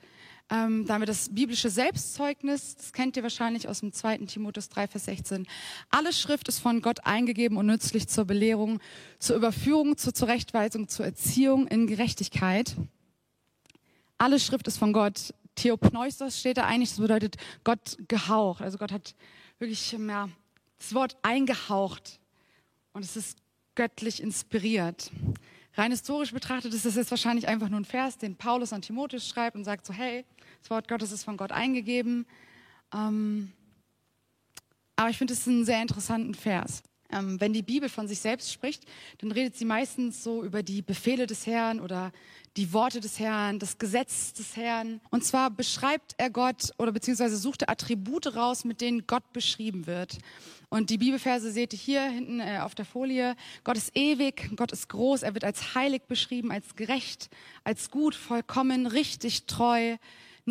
Ähm, 0.52 0.86
da 0.86 0.96
haben 0.96 1.02
wir 1.02 1.08
das 1.08 1.30
biblische 1.30 1.70
Selbstzeugnis, 1.70 2.76
das 2.76 2.92
kennt 2.92 3.16
ihr 3.16 3.24
wahrscheinlich 3.24 3.70
aus 3.70 3.80
dem 3.80 3.94
2. 3.94 4.18
Timotheus 4.18 4.68
3, 4.68 4.88
Vers 4.88 5.06
16. 5.06 5.48
Alle 5.90 6.12
Schrift 6.12 6.50
ist 6.50 6.60
von 6.60 6.82
Gott 6.82 7.06
eingegeben 7.06 7.58
und 7.58 7.68
nützlich 7.68 8.10
zur 8.10 8.26
Belehrung, 8.26 8.82
zur 9.18 9.38
Überführung, 9.38 9.96
zur 9.96 10.14
Zurechtweisung, 10.14 10.90
zur 10.90 11.06
Erziehung 11.06 11.68
in 11.68 11.88
Gerechtigkeit. 11.88 12.76
Alle 14.18 14.42
Schrift 14.42 14.68
ist 14.68 14.78
von 14.78 14.92
Gott. 14.92 15.34
Theopneustos 15.56 16.38
steht 16.38 16.58
da 16.58 16.66
eigentlich, 16.66 16.90
das 16.90 17.00
bedeutet 17.00 17.38
Gott 17.64 17.98
gehaucht. 18.10 18.62
Also 18.62 18.78
Gott 18.78 18.92
hat 18.92 19.16
wirklich 19.58 19.94
ja, 19.94 20.28
das 20.80 20.94
Wort 20.94 21.16
eingehaucht 21.22 22.20
und 22.92 23.06
es 23.06 23.16
ist 23.16 23.38
göttlich 23.76 24.22
inspiriert. 24.22 25.12
Rein 25.76 25.92
historisch 25.92 26.34
betrachtet 26.34 26.74
ist 26.74 26.86
das 26.86 26.96
jetzt 26.96 27.12
wahrscheinlich 27.12 27.48
einfach 27.48 27.70
nur 27.70 27.80
ein 27.80 27.86
Vers, 27.86 28.18
den 28.18 28.36
Paulus 28.36 28.74
an 28.74 28.82
Timotheus 28.82 29.28
schreibt 29.28 29.56
und 29.56 29.64
sagt 29.64 29.86
so, 29.86 29.94
hey, 29.94 30.26
das 30.62 30.70
Wort 30.70 30.88
Gottes 30.88 31.12
ist 31.12 31.24
von 31.24 31.38
Gott 31.38 31.52
eingegeben. 31.52 32.26
Ähm, 32.94 33.52
aber 34.96 35.10
ich 35.10 35.18
finde 35.18 35.34
es 35.34 35.48
einen 35.48 35.66
sehr 35.66 35.82
interessanten 35.82 36.36
Vers. 36.36 36.84
Ähm, 37.12 37.42
wenn 37.42 37.52
die 37.52 37.64
Bibel 37.64 37.90
von 37.90 38.08
sich 38.08 38.20
selbst 38.20 38.54
spricht, 38.54 38.86
dann 39.20 39.32
redet 39.32 39.58
sie 39.58 39.66
meistens 39.66 40.24
so 40.24 40.44
über 40.44 40.64
die 40.64 40.82
Befehle 40.82 41.28
des 41.28 41.46
Herrn 41.46 41.80
oder 41.80 42.12
die 42.58 42.74
Worte 42.74 43.00
des 43.00 43.20
Herrn, 43.20 43.60
das 43.60 43.78
Gesetz 43.78 44.34
des 44.34 44.56
Herrn. 44.56 45.02
Und 45.10 45.26
zwar 45.26 45.50
beschreibt 45.50 46.16
er 46.18 46.30
Gott 46.30 46.72
oder 46.78 46.92
beziehungsweise 46.92 47.38
sucht 47.38 47.64
er 47.64 47.70
Attribute 47.70 48.36
raus, 48.36 48.64
mit 48.64 48.82
denen 48.82 49.08
Gott 49.08 49.34
beschrieben 49.34 49.88
wird. 49.88 50.20
Und 50.70 50.90
die 50.90 50.98
Bibelverse 50.98 51.52
seht 51.52 51.74
ihr 51.74 51.80
hier 51.80 52.04
hinten 52.04 52.40
äh, 52.40 52.60
auf 52.62 52.76
der 52.76 52.86
Folie. 52.86 53.36
Gott 53.64 53.78
ist 53.78 53.96
ewig, 53.96 54.52
Gott 54.56 54.72
ist 54.72 54.88
groß, 54.88 55.24
er 55.24 55.34
wird 55.34 55.44
als 55.44 55.76
heilig 55.76 56.04
beschrieben, 56.04 56.52
als 56.52 56.76
gerecht, 56.76 57.30
als 57.64 57.92
gut, 57.92 58.16
vollkommen, 58.16 58.88
richtig, 58.88 59.48
treu, 59.48 59.98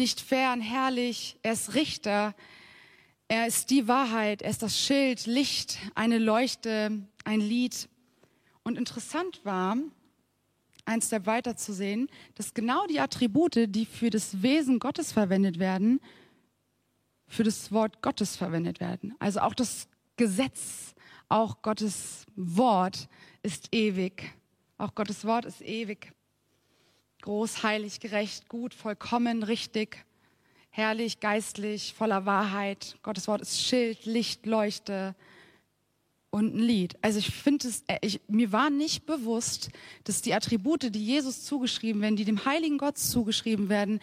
nicht 0.00 0.20
fern, 0.20 0.62
herrlich. 0.62 1.38
Er 1.42 1.52
ist 1.52 1.74
Richter, 1.74 2.34
er 3.28 3.46
ist 3.46 3.68
die 3.70 3.86
Wahrheit, 3.86 4.40
er 4.40 4.50
ist 4.50 4.62
das 4.62 4.76
Schild, 4.76 5.26
Licht, 5.26 5.78
eine 5.94 6.18
Leuchte, 6.18 7.06
ein 7.24 7.40
Lied. 7.40 7.88
Und 8.64 8.78
interessant 8.78 9.44
war, 9.44 9.76
ein 10.86 11.02
Step 11.02 11.26
weiter 11.26 11.54
zu 11.54 11.74
sehen, 11.74 12.08
dass 12.34 12.54
genau 12.54 12.86
die 12.86 12.98
Attribute, 12.98 13.68
die 13.68 13.84
für 13.84 14.08
das 14.08 14.42
Wesen 14.42 14.78
Gottes 14.78 15.12
verwendet 15.12 15.58
werden, 15.58 16.00
für 17.28 17.44
das 17.44 17.70
Wort 17.70 18.02
Gottes 18.02 18.36
verwendet 18.36 18.80
werden. 18.80 19.14
Also 19.18 19.40
auch 19.40 19.54
das 19.54 19.86
Gesetz, 20.16 20.94
auch 21.28 21.60
Gottes 21.60 22.24
Wort 22.34 23.06
ist 23.42 23.68
ewig. 23.72 24.34
Auch 24.78 24.94
Gottes 24.94 25.26
Wort 25.26 25.44
ist 25.44 25.60
ewig. 25.60 26.12
Groß, 27.22 27.62
heilig, 27.62 28.00
gerecht, 28.00 28.48
gut, 28.48 28.74
vollkommen, 28.74 29.42
richtig, 29.42 30.04
herrlich, 30.70 31.20
geistlich, 31.20 31.94
voller 31.94 32.26
Wahrheit. 32.26 32.96
Gottes 33.02 33.28
Wort 33.28 33.42
ist 33.42 33.60
Schild, 33.60 34.06
Licht, 34.06 34.46
Leuchte, 34.46 35.14
und 36.30 36.54
ein 36.54 36.60
Lied. 36.60 36.96
Also 37.02 37.18
ich 37.18 37.30
finde 37.30 37.68
es, 37.68 37.82
äh, 37.88 37.98
ich, 38.02 38.20
mir 38.28 38.52
war 38.52 38.70
nicht 38.70 39.04
bewusst, 39.04 39.70
dass 40.04 40.22
die 40.22 40.32
Attribute, 40.32 40.94
die 40.94 41.04
Jesus 41.04 41.44
zugeschrieben 41.44 42.00
werden, 42.00 42.16
die 42.16 42.24
dem 42.24 42.44
heiligen 42.44 42.78
Gott 42.78 42.98
zugeschrieben 42.98 43.68
werden, 43.68 44.00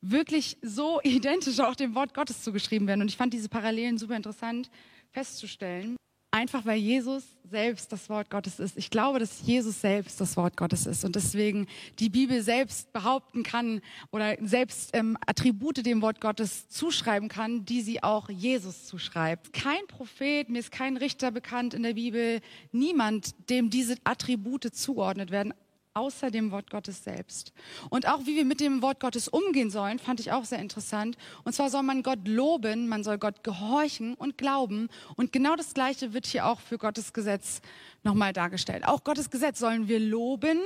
wirklich 0.00 0.58
so 0.62 1.00
identisch 1.04 1.60
auch 1.60 1.74
dem 1.74 1.94
Wort 1.94 2.14
Gottes 2.14 2.42
zugeschrieben 2.42 2.86
werden. 2.86 3.00
Und 3.00 3.08
ich 3.08 3.16
fand 3.16 3.32
diese 3.32 3.48
Parallelen 3.48 3.98
super 3.98 4.16
interessant 4.16 4.70
festzustellen. 5.10 5.96
Einfach 6.30 6.64
weil 6.64 6.78
Jesus 6.78 7.24
selbst 7.50 7.92
das 7.92 8.08
Wort 8.08 8.30
Gottes 8.30 8.60
ist. 8.60 8.76
Ich 8.76 8.90
glaube, 8.90 9.18
dass 9.18 9.42
Jesus 9.42 9.80
selbst 9.80 10.20
das 10.20 10.36
Wort 10.36 10.56
Gottes 10.56 10.86
ist 10.86 11.04
und 11.04 11.16
deswegen 11.16 11.66
die 11.98 12.08
Bibel 12.08 12.42
selbst 12.42 12.92
behaupten 12.92 13.42
kann 13.42 13.80
oder 14.12 14.36
selbst 14.40 14.90
ähm, 14.92 15.18
Attribute 15.26 15.84
dem 15.84 16.02
Wort 16.02 16.20
Gottes 16.20 16.68
zuschreiben 16.68 17.28
kann, 17.28 17.64
die 17.64 17.80
sie 17.82 18.02
auch 18.02 18.28
Jesus 18.28 18.86
zuschreibt. 18.86 19.52
Kein 19.52 19.84
Prophet, 19.88 20.48
mir 20.48 20.60
ist 20.60 20.70
kein 20.70 20.96
Richter 20.96 21.32
bekannt 21.32 21.74
in 21.74 21.82
der 21.82 21.94
Bibel, 21.94 22.40
niemand, 22.70 23.34
dem 23.50 23.70
diese 23.70 23.96
Attribute 24.04 24.72
zugeordnet 24.72 25.30
werden, 25.32 25.52
außer 25.94 26.30
dem 26.30 26.50
Wort 26.50 26.70
Gottes 26.70 27.04
selbst. 27.04 27.52
Und 27.88 28.06
auch 28.08 28.20
wie 28.26 28.36
wir 28.36 28.44
mit 28.44 28.60
dem 28.60 28.82
Wort 28.82 29.00
Gottes 29.00 29.28
umgehen 29.28 29.70
sollen, 29.70 29.98
fand 29.98 30.20
ich 30.20 30.32
auch 30.32 30.44
sehr 30.44 30.58
interessant. 30.58 31.16
Und 31.44 31.52
zwar 31.52 31.70
soll 31.70 31.82
man 31.82 32.02
Gott 32.02 32.26
loben, 32.26 32.88
man 32.88 33.04
soll 33.04 33.18
Gott 33.18 33.42
gehorchen 33.42 34.14
und 34.14 34.38
glauben. 34.38 34.88
Und 35.16 35.32
genau 35.32 35.56
das 35.56 35.74
Gleiche 35.74 36.12
wird 36.12 36.26
hier 36.26 36.46
auch 36.46 36.60
für 36.60 36.78
Gottes 36.78 37.12
Gesetz 37.12 37.60
nochmal 38.02 38.32
dargestellt. 38.32 38.86
Auch 38.86 39.04
Gottes 39.04 39.30
Gesetz 39.30 39.58
sollen 39.58 39.88
wir 39.88 40.00
loben, 40.00 40.58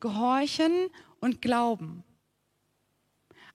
gehorchen 0.00 0.72
und 1.20 1.40
glauben. 1.40 2.04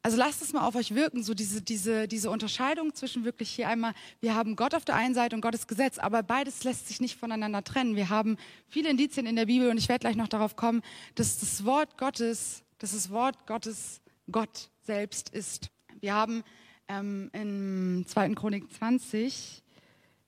Also 0.03 0.17
lasst 0.17 0.41
es 0.41 0.53
mal 0.53 0.65
auf 0.65 0.75
euch 0.75 0.95
wirken, 0.95 1.23
so 1.23 1.33
diese, 1.33 1.61
diese, 1.61 2.07
diese 2.07 2.29
Unterscheidung 2.29 2.93
zwischen 2.93 3.25
wirklich 3.25 3.49
hier 3.49 3.67
einmal, 3.67 3.93
wir 4.21 4.35
haben 4.35 4.55
Gott 4.55 4.73
auf 4.73 4.85
der 4.85 4.95
einen 4.95 5.13
Seite 5.13 5.35
und 5.35 5.41
Gottes 5.41 5.67
Gesetz, 5.67 5.97
aber 5.97 6.23
beides 6.23 6.63
lässt 6.63 6.87
sich 6.87 7.01
nicht 7.01 7.17
voneinander 7.17 7.63
trennen. 7.63 7.95
Wir 7.95 8.09
haben 8.09 8.37
viele 8.67 8.89
Indizien 8.89 9.25
in 9.25 9.35
der 9.35 9.47
Bibel 9.47 9.69
und 9.69 9.77
ich 9.77 9.89
werde 9.89 10.01
gleich 10.01 10.15
noch 10.15 10.27
darauf 10.27 10.55
kommen, 10.55 10.81
dass 11.15 11.39
das 11.39 11.65
Wort 11.65 11.97
Gottes, 11.97 12.63
dass 12.77 12.93
das 12.93 13.09
Wort 13.09 13.47
Gottes 13.47 14.01
Gott 14.31 14.69
selbst 14.81 15.29
ist. 15.29 15.69
Wir 15.99 16.13
haben 16.13 16.43
ähm, 16.87 17.29
in 17.33 18.05
2. 18.07 18.35
Chronik 18.35 18.71
20 18.71 19.63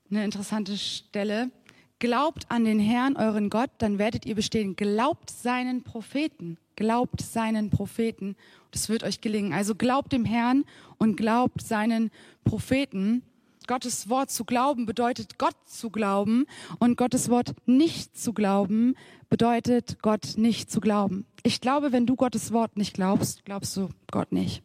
eine 0.09 0.25
interessante 0.25 0.77
Stelle. 0.77 1.51
Glaubt 1.99 2.45
an 2.49 2.63
den 2.63 2.79
Herrn, 2.79 3.17
euren 3.17 3.49
Gott, 3.49 3.71
dann 3.79 3.99
werdet 3.99 4.25
ihr 4.25 4.35
bestehen. 4.35 4.75
Glaubt 4.75 5.29
seinen 5.29 5.83
Propheten. 5.83 6.57
Glaubt 6.75 7.21
seinen 7.21 7.69
Propheten 7.69 8.37
das 8.71 8.89
wird 8.89 9.03
euch 9.03 9.21
gelingen. 9.21 9.53
Also 9.53 9.75
glaubt 9.75 10.11
dem 10.11 10.25
Herrn 10.25 10.65
und 10.97 11.15
glaubt 11.15 11.61
seinen 11.61 12.11
Propheten. 12.43 13.23
Gottes 13.67 14.09
Wort 14.09 14.31
zu 14.31 14.45
glauben 14.45 14.85
bedeutet 14.85 15.37
Gott 15.37 15.55
zu 15.65 15.91
glauben 15.91 16.45
und 16.79 16.97
Gottes 16.97 17.29
Wort 17.29 17.53
nicht 17.67 18.17
zu 18.17 18.33
glauben 18.33 18.95
bedeutet 19.29 20.01
Gott 20.01 20.37
nicht 20.37 20.71
zu 20.71 20.81
glauben. 20.81 21.25
Ich 21.43 21.61
glaube, 21.61 21.91
wenn 21.91 22.07
du 22.07 22.15
Gottes 22.15 22.51
Wort 22.51 22.77
nicht 22.77 22.95
glaubst, 22.95 23.45
glaubst 23.45 23.77
du 23.77 23.89
Gott 24.11 24.31
nicht. 24.31 24.63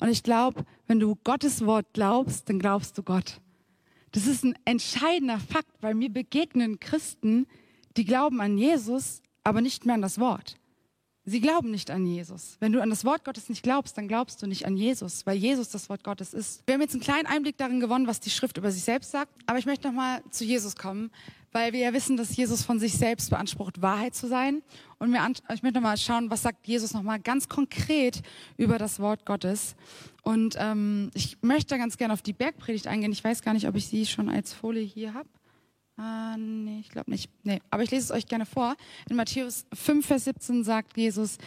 Und 0.00 0.08
ich 0.10 0.22
glaube, 0.22 0.64
wenn 0.86 1.00
du 1.00 1.16
Gottes 1.24 1.64
Wort 1.64 1.86
glaubst, 1.94 2.48
dann 2.48 2.58
glaubst 2.58 2.98
du 2.98 3.02
Gott. 3.02 3.40
Das 4.12 4.26
ist 4.26 4.44
ein 4.44 4.54
entscheidender 4.64 5.38
Fakt, 5.38 5.82
weil 5.82 5.94
mir 5.94 6.10
begegnen 6.10 6.78
Christen, 6.78 7.46
die 7.96 8.04
glauben 8.04 8.40
an 8.40 8.58
Jesus, 8.58 9.22
aber 9.42 9.60
nicht 9.60 9.86
mehr 9.86 9.94
an 9.94 10.02
das 10.02 10.18
Wort. 10.18 10.56
Sie 11.26 11.40
glauben 11.40 11.70
nicht 11.70 11.90
an 11.90 12.04
Jesus. 12.04 12.58
Wenn 12.60 12.72
du 12.72 12.82
an 12.82 12.90
das 12.90 13.04
Wort 13.04 13.24
Gottes 13.24 13.48
nicht 13.48 13.62
glaubst, 13.62 13.96
dann 13.96 14.08
glaubst 14.08 14.42
du 14.42 14.46
nicht 14.46 14.66
an 14.66 14.76
Jesus, 14.76 15.24
weil 15.24 15.36
Jesus 15.36 15.70
das 15.70 15.88
Wort 15.88 16.04
Gottes 16.04 16.34
ist. 16.34 16.62
Wir 16.66 16.74
haben 16.74 16.82
jetzt 16.82 16.92
einen 16.92 17.02
kleinen 17.02 17.26
Einblick 17.26 17.56
darin 17.56 17.80
gewonnen, 17.80 18.06
was 18.06 18.20
die 18.20 18.28
Schrift 18.28 18.58
über 18.58 18.70
sich 18.70 18.82
selbst 18.82 19.10
sagt, 19.10 19.32
aber 19.46 19.58
ich 19.58 19.64
möchte 19.64 19.88
nochmal 19.88 20.22
zu 20.30 20.44
Jesus 20.44 20.76
kommen, 20.76 21.10
weil 21.50 21.72
wir 21.72 21.80
ja 21.80 21.92
wissen, 21.94 22.18
dass 22.18 22.36
Jesus 22.36 22.62
von 22.62 22.78
sich 22.78 22.92
selbst 22.92 23.30
beansprucht, 23.30 23.80
Wahrheit 23.80 24.14
zu 24.14 24.26
sein. 24.26 24.62
Und 24.98 25.10
mir 25.10 25.26
ich 25.54 25.62
möchte 25.62 25.78
nochmal 25.78 25.96
schauen, 25.96 26.28
was 26.28 26.42
sagt 26.42 26.66
Jesus 26.66 26.92
nochmal 26.92 27.20
ganz 27.20 27.48
konkret 27.48 28.20
über 28.58 28.76
das 28.76 29.00
Wort 29.00 29.24
Gottes. 29.24 29.76
Und 30.22 30.56
ähm, 30.58 31.10
ich 31.14 31.38
möchte 31.40 31.78
ganz 31.78 31.96
gerne 31.96 32.12
auf 32.12 32.22
die 32.22 32.32
Bergpredigt 32.34 32.86
eingehen. 32.86 33.12
Ich 33.12 33.24
weiß 33.24 33.40
gar 33.40 33.54
nicht, 33.54 33.66
ob 33.66 33.76
ich 33.76 33.86
sie 33.86 34.04
schon 34.04 34.28
als 34.28 34.52
Folie 34.52 34.82
hier 34.82 35.14
habe. 35.14 35.28
Ah, 35.96 36.36
nee, 36.36 36.80
ich 36.80 36.90
glaube 36.90 37.10
nicht. 37.10 37.30
Nee, 37.44 37.60
aber 37.70 37.82
ich 37.82 37.90
lese 37.90 38.04
es 38.04 38.10
euch 38.10 38.26
gerne 38.26 38.46
vor. 38.46 38.74
In 39.08 39.16
Matthäus 39.16 39.64
5, 39.72 40.04
Vers 40.04 40.24
17 40.24 40.64
sagt 40.64 40.96
Jesus, 40.96 41.38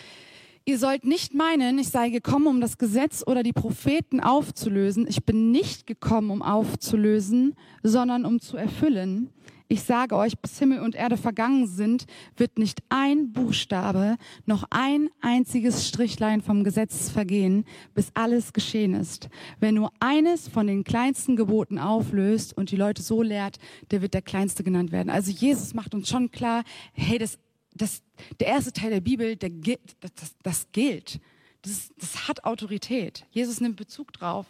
Ihr 0.68 0.78
sollt 0.78 1.06
nicht 1.06 1.34
meinen, 1.34 1.80
ich 1.80 1.88
sei 1.88 2.10
gekommen, 2.10 2.48
um 2.48 2.60
das 2.60 2.78
Gesetz 2.78 3.24
oder 3.26 3.42
die 3.42 3.54
Propheten 3.54 4.20
aufzulösen. 4.20 5.08
Ich 5.08 5.24
bin 5.24 5.50
nicht 5.50 5.88
gekommen, 5.88 6.30
um 6.30 6.42
aufzulösen, 6.42 7.56
sondern 7.84 8.26
um 8.26 8.42
zu 8.42 8.58
erfüllen. 8.58 9.30
Ich 9.70 9.84
sage 9.84 10.16
euch, 10.16 10.40
bis 10.40 10.60
Himmel 10.60 10.80
und 10.80 10.96
Erde 10.96 11.18
vergangen 11.18 11.68
sind, 11.68 12.06
wird 12.38 12.58
nicht 12.58 12.82
ein 12.88 13.34
Buchstabe, 13.34 14.18
noch 14.46 14.64
ein 14.70 15.10
einziges 15.20 15.88
Strichlein 15.88 16.42
vom 16.42 16.64
Gesetz 16.64 17.10
vergehen, 17.10 17.66
bis 17.94 18.12
alles 18.14 18.54
geschehen 18.54 18.94
ist. 18.94 19.28
Wer 19.60 19.74
nur 19.74 19.92
eines 20.00 20.48
von 20.48 20.68
den 20.68 20.86
kleinsten 20.86 21.36
Geboten 21.36 21.80
auflöst 21.80 22.56
und 22.56 22.72
die 22.72 22.78
Leute 22.78 23.02
so 23.02 23.22
lehrt, 23.22 23.58
der 23.92 24.02
wird 24.02 24.14
der 24.14 24.22
Kleinste 24.22 24.64
genannt 24.64 24.94
werden. 24.94 25.10
Also 25.10 25.32
Jesus 25.32 25.74
macht 25.74 25.94
uns 25.94 26.08
schon 26.08 26.32
klar, 26.32 26.64
hey, 26.94 27.18
das, 27.18 27.38
das, 27.76 28.02
der 28.40 28.48
erste 28.48 28.72
Teil 28.72 28.92
der 28.92 29.02
Bibel, 29.02 29.36
der, 29.36 29.52
das, 30.00 30.36
das, 30.44 30.68
gilt. 30.72 31.20
Das, 31.64 31.90
das 32.00 32.30
hat 32.30 32.46
Autorität. 32.46 33.26
Jesus 33.32 33.60
nimmt 33.60 33.76
Bezug 33.76 34.14
drauf 34.14 34.46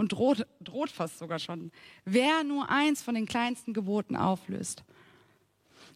und 0.00 0.12
droht, 0.12 0.46
droht 0.60 0.90
fast 0.90 1.18
sogar 1.18 1.38
schon. 1.38 1.70
Wer 2.06 2.42
nur 2.42 2.70
eins 2.70 3.02
von 3.02 3.14
den 3.14 3.26
kleinsten 3.26 3.74
Geboten 3.74 4.16
auflöst. 4.16 4.82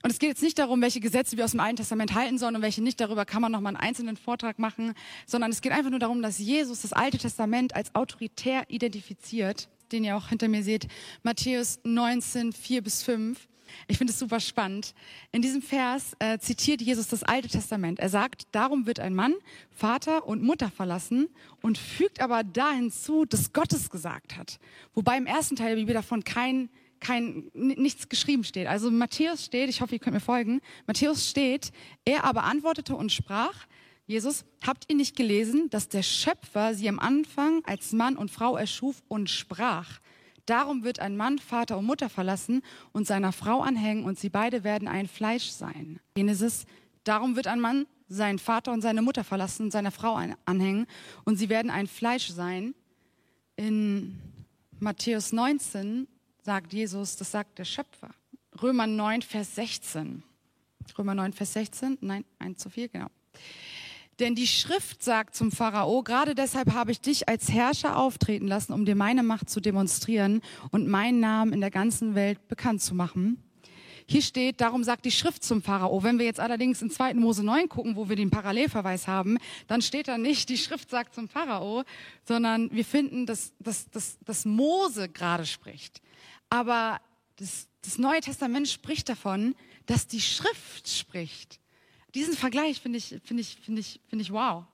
Und 0.02 0.10
es 0.10 0.18
geht 0.18 0.28
jetzt 0.28 0.42
nicht 0.42 0.58
darum, 0.58 0.82
welche 0.82 1.00
Gesetze 1.00 1.38
wir 1.38 1.44
aus 1.46 1.52
dem 1.52 1.60
Alten 1.60 1.76
Testament 1.76 2.14
halten 2.14 2.36
sollen 2.36 2.54
und 2.54 2.60
welche 2.60 2.82
nicht. 2.82 3.00
Darüber 3.00 3.24
kann 3.24 3.40
man 3.40 3.50
noch 3.50 3.62
mal 3.62 3.70
einen 3.70 3.78
einzelnen 3.78 4.18
Vortrag 4.18 4.58
machen. 4.58 4.92
Sondern 5.26 5.50
es 5.50 5.62
geht 5.62 5.72
einfach 5.72 5.90
nur 5.90 5.98
darum, 5.98 6.20
dass 6.20 6.38
Jesus 6.38 6.82
das 6.82 6.92
Alte 6.92 7.16
Testament 7.16 7.74
als 7.74 7.94
autoritär 7.94 8.64
identifiziert, 8.68 9.70
den 9.92 10.04
ihr 10.04 10.16
auch 10.18 10.28
hinter 10.28 10.48
mir 10.48 10.62
seht. 10.62 10.86
Matthäus 11.22 11.80
19, 11.84 12.52
4 12.52 12.82
bis 12.82 13.02
5. 13.02 13.48
Ich 13.88 13.98
finde 13.98 14.12
es 14.12 14.18
super 14.18 14.40
spannend. 14.40 14.94
In 15.32 15.42
diesem 15.42 15.62
Vers 15.62 16.16
äh, 16.18 16.38
zitiert 16.38 16.82
Jesus 16.82 17.08
das 17.08 17.22
Alte 17.22 17.48
Testament. 17.48 17.98
Er 17.98 18.08
sagt, 18.08 18.46
darum 18.52 18.86
wird 18.86 19.00
ein 19.00 19.14
Mann 19.14 19.34
Vater 19.70 20.26
und 20.26 20.42
Mutter 20.42 20.70
verlassen 20.70 21.28
und 21.62 21.78
fügt 21.78 22.20
aber 22.20 22.44
da 22.44 22.72
hinzu, 22.72 23.24
dass 23.24 23.52
Gott 23.52 23.72
es 23.72 23.90
gesagt 23.90 24.36
hat. 24.36 24.58
Wobei 24.94 25.16
im 25.16 25.26
ersten 25.26 25.56
Teil 25.56 25.70
der 25.70 25.82
Bibel 25.82 25.94
davon 25.94 26.24
kein, 26.24 26.68
kein, 27.00 27.50
nichts 27.54 28.08
geschrieben 28.08 28.44
steht. 28.44 28.66
Also 28.66 28.90
Matthäus 28.90 29.44
steht, 29.44 29.68
ich 29.68 29.80
hoffe, 29.80 29.94
ihr 29.94 29.98
könnt 29.98 30.14
mir 30.14 30.20
folgen, 30.20 30.60
Matthäus 30.86 31.28
steht, 31.28 31.72
er 32.04 32.24
aber 32.24 32.44
antwortete 32.44 32.94
und 32.94 33.12
sprach, 33.12 33.66
Jesus, 34.06 34.44
habt 34.66 34.84
ihr 34.88 34.96
nicht 34.96 35.16
gelesen, 35.16 35.70
dass 35.70 35.88
der 35.88 36.02
Schöpfer 36.02 36.74
sie 36.74 36.88
am 36.88 36.98
Anfang 36.98 37.62
als 37.64 37.92
Mann 37.92 38.16
und 38.16 38.30
Frau 38.30 38.56
erschuf 38.56 39.02
und 39.08 39.30
sprach, 39.30 40.00
Darum 40.46 40.84
wird 40.84 41.00
ein 41.00 41.16
Mann 41.16 41.38
Vater 41.38 41.78
und 41.78 41.86
Mutter 41.86 42.08
verlassen 42.08 42.62
und 42.92 43.06
seiner 43.06 43.32
Frau 43.32 43.62
anhängen 43.62 44.04
und 44.04 44.18
sie 44.18 44.28
beide 44.28 44.64
werden 44.64 44.88
ein 44.88 45.08
Fleisch 45.08 45.48
sein. 45.48 46.00
Genesis, 46.14 46.66
darum 47.04 47.36
wird 47.36 47.46
ein 47.46 47.60
Mann 47.60 47.86
seinen 48.08 48.38
Vater 48.38 48.72
und 48.72 48.82
seine 48.82 49.02
Mutter 49.02 49.24
verlassen 49.24 49.64
und 49.64 49.70
seiner 49.70 49.90
Frau 49.90 50.14
anhängen 50.44 50.86
und 51.24 51.36
sie 51.36 51.48
werden 51.48 51.70
ein 51.70 51.86
Fleisch 51.86 52.28
sein. 52.28 52.74
In 53.56 54.20
Matthäus 54.80 55.32
19 55.32 56.06
sagt 56.42 56.72
Jesus, 56.72 57.16
das 57.16 57.30
sagt 57.30 57.58
der 57.58 57.64
Schöpfer. 57.64 58.10
Römer 58.62 58.86
9, 58.86 59.22
Vers 59.22 59.54
16. 59.54 60.22
Römer 60.98 61.14
9, 61.14 61.32
Vers 61.32 61.54
16, 61.54 61.98
nein, 62.02 62.24
1 62.38 62.58
zu 62.58 62.68
4, 62.68 62.88
genau. 62.88 63.08
Denn 64.20 64.34
die 64.34 64.46
Schrift 64.46 65.02
sagt 65.02 65.34
zum 65.34 65.50
Pharao, 65.50 66.02
gerade 66.02 66.34
deshalb 66.34 66.72
habe 66.72 66.92
ich 66.92 67.00
dich 67.00 67.28
als 67.28 67.50
Herrscher 67.50 67.96
auftreten 67.96 68.46
lassen, 68.46 68.72
um 68.72 68.84
dir 68.84 68.94
meine 68.94 69.22
Macht 69.22 69.50
zu 69.50 69.60
demonstrieren 69.60 70.40
und 70.70 70.86
meinen 70.86 71.20
Namen 71.20 71.52
in 71.52 71.60
der 71.60 71.70
ganzen 71.70 72.14
Welt 72.14 72.46
bekannt 72.46 72.80
zu 72.80 72.94
machen. 72.94 73.42
Hier 74.06 74.22
steht, 74.22 74.60
darum 74.60 74.84
sagt 74.84 75.06
die 75.06 75.10
Schrift 75.10 75.42
zum 75.42 75.62
Pharao. 75.62 76.02
Wenn 76.02 76.18
wir 76.18 76.26
jetzt 76.26 76.38
allerdings 76.38 76.82
in 76.82 76.90
2. 76.90 77.14
Mose 77.14 77.42
9 77.42 77.68
gucken, 77.68 77.96
wo 77.96 78.08
wir 78.08 78.16
den 78.16 78.30
Parallelverweis 78.30 79.08
haben, 79.08 79.38
dann 79.66 79.80
steht 79.80 80.08
da 80.08 80.18
nicht, 80.18 80.50
die 80.50 80.58
Schrift 80.58 80.90
sagt 80.90 81.14
zum 81.14 81.26
Pharao, 81.26 81.84
sondern 82.24 82.70
wir 82.70 82.84
finden, 82.84 83.24
dass, 83.24 83.54
dass, 83.58 83.90
dass, 83.90 84.18
dass 84.20 84.44
Mose 84.44 85.08
gerade 85.08 85.46
spricht. 85.46 86.02
Aber 86.50 87.00
das, 87.36 87.66
das 87.82 87.98
Neue 87.98 88.20
Testament 88.20 88.68
spricht 88.68 89.08
davon, 89.08 89.54
dass 89.86 90.06
die 90.06 90.20
Schrift 90.20 90.88
spricht 90.88 91.60
diesen 92.14 92.34
Vergleich 92.34 92.80
finde 92.80 92.98
ich, 92.98 93.20
finde 93.24 93.40
ich, 93.40 93.56
finde 93.62 93.80
ich, 93.80 94.00
finde 94.08 94.22
ich 94.22 94.32
wow. 94.32 94.64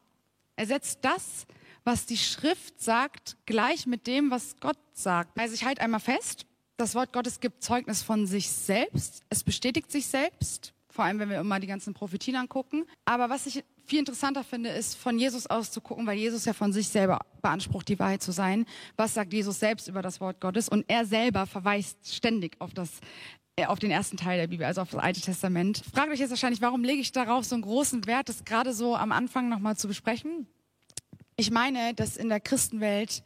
Er 0.56 0.66
setzt 0.66 0.98
das, 1.02 1.46
was 1.84 2.06
die 2.06 2.18
Schrift 2.18 2.80
sagt, 2.80 3.36
gleich 3.46 3.86
mit 3.86 4.06
dem, 4.06 4.30
was 4.30 4.56
Gott 4.60 4.78
sagt. 4.92 5.38
Also 5.38 5.54
ich 5.54 5.64
halte 5.64 5.80
einmal 5.80 6.00
fest, 6.00 6.46
das 6.76 6.94
Wort 6.94 7.12
Gottes 7.12 7.40
gibt 7.40 7.62
Zeugnis 7.62 8.02
von 8.02 8.26
sich 8.26 8.48
selbst. 8.50 9.22
Es 9.28 9.42
bestätigt 9.44 9.90
sich 9.90 10.06
selbst, 10.06 10.72
vor 10.88 11.04
allem 11.04 11.18
wenn 11.18 11.30
wir 11.30 11.40
immer 11.40 11.60
die 11.60 11.66
ganzen 11.66 11.94
Prophetien 11.94 12.36
angucken. 12.36 12.86
Aber 13.04 13.28
was 13.28 13.46
ich 13.46 13.64
viel 13.86 13.98
interessanter 13.98 14.44
finde, 14.44 14.70
ist 14.70 14.96
von 14.96 15.18
Jesus 15.18 15.46
aus 15.46 15.70
zu 15.70 15.80
gucken, 15.80 16.06
weil 16.06 16.16
Jesus 16.16 16.44
ja 16.44 16.52
von 16.52 16.72
sich 16.72 16.88
selber 16.88 17.18
beansprucht, 17.42 17.88
die 17.88 17.98
Wahrheit 17.98 18.22
zu 18.22 18.32
sein. 18.32 18.64
Was 18.96 19.14
sagt 19.14 19.32
Jesus 19.32 19.58
selbst 19.58 19.88
über 19.88 20.00
das 20.00 20.20
Wort 20.20 20.40
Gottes? 20.40 20.68
Und 20.68 20.84
er 20.88 21.04
selber 21.04 21.46
verweist 21.46 22.14
ständig 22.14 22.56
auf 22.60 22.72
das 22.72 23.00
auf 23.66 23.78
den 23.78 23.90
ersten 23.90 24.16
Teil 24.16 24.38
der 24.38 24.46
Bibel, 24.46 24.64
also 24.64 24.80
auf 24.80 24.90
das 24.90 25.00
Alte 25.00 25.20
Testament. 25.20 25.82
Fragt 25.92 26.10
euch 26.10 26.18
jetzt 26.18 26.30
wahrscheinlich, 26.30 26.62
warum 26.62 26.82
lege 26.82 27.00
ich 27.00 27.12
darauf 27.12 27.44
so 27.44 27.54
einen 27.54 27.62
großen 27.62 28.06
Wert, 28.06 28.28
das 28.28 28.44
gerade 28.44 28.72
so 28.72 28.96
am 28.96 29.12
Anfang 29.12 29.48
nochmal 29.48 29.76
zu 29.76 29.88
besprechen? 29.88 30.46
Ich 31.36 31.50
meine, 31.50 31.94
dass 31.94 32.16
in 32.16 32.28
der 32.28 32.40
Christenwelt, 32.40 33.22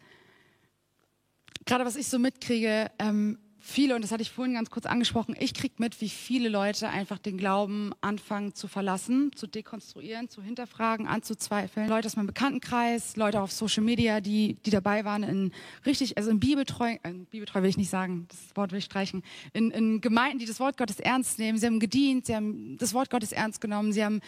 gerade 1.66 1.84
was 1.84 1.96
ich 1.96 2.08
so 2.08 2.18
mitkriege, 2.18 2.90
ähm, 2.98 3.38
viele, 3.64 3.94
und 3.94 4.02
das 4.02 4.12
hatte 4.12 4.22
ich 4.22 4.30
vorhin 4.30 4.54
ganz 4.54 4.68
kurz 4.68 4.84
angesprochen, 4.84 5.34
ich 5.38 5.54
kriege 5.54 5.74
mit, 5.78 6.00
wie 6.02 6.10
viele 6.10 6.50
Leute 6.50 6.90
einfach 6.90 7.18
den 7.18 7.38
Glauben 7.38 7.92
anfangen 8.02 8.54
zu 8.54 8.68
verlassen, 8.68 9.30
zu 9.34 9.46
dekonstruieren, 9.46 10.28
zu 10.28 10.42
hinterfragen, 10.42 11.06
anzuzweifeln. 11.06 11.88
Leute 11.88 12.06
aus 12.06 12.16
meinem 12.16 12.26
Bekanntenkreis, 12.26 13.16
Leute 13.16 13.40
auf 13.40 13.50
Social 13.52 13.82
Media, 13.82 14.20
die, 14.20 14.58
die 14.66 14.70
dabei 14.70 15.06
waren 15.06 15.22
in 15.22 15.52
richtig, 15.86 16.18
also 16.18 16.30
in 16.30 16.40
Bibeltreu, 16.40 16.98
äh, 17.02 17.12
Bibeltreu 17.30 17.62
will 17.62 17.70
ich 17.70 17.78
nicht 17.78 17.88
sagen, 17.88 18.28
das 18.28 18.54
Wort 18.54 18.72
will 18.72 18.78
ich 18.78 18.84
streichen, 18.84 19.22
in, 19.54 19.70
in 19.70 20.02
Gemeinden, 20.02 20.38
die 20.38 20.46
das 20.46 20.60
Wort 20.60 20.76
Gottes 20.76 21.00
ernst 21.00 21.38
nehmen. 21.38 21.56
Sie 21.56 21.66
haben 21.66 21.80
gedient, 21.80 22.26
sie 22.26 22.36
haben 22.36 22.76
das 22.76 22.92
Wort 22.92 23.08
Gottes 23.08 23.32
ernst 23.32 23.62
genommen, 23.62 23.92
sie 23.92 24.04
haben 24.04 24.20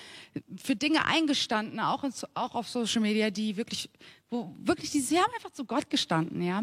für 0.56 0.76
Dinge 0.76 1.04
eingestanden, 1.04 1.78
auch, 1.78 2.04
in, 2.04 2.12
auch 2.34 2.54
auf 2.54 2.68
Social 2.68 3.02
Media, 3.02 3.30
die 3.30 3.58
wirklich 3.58 3.90
wo 4.30 4.52
wirklich, 4.58 4.90
die, 4.90 5.00
sie 5.00 5.18
haben 5.18 5.32
einfach 5.34 5.50
zu 5.50 5.64
Gott 5.64 5.88
gestanden, 5.88 6.42
ja. 6.42 6.62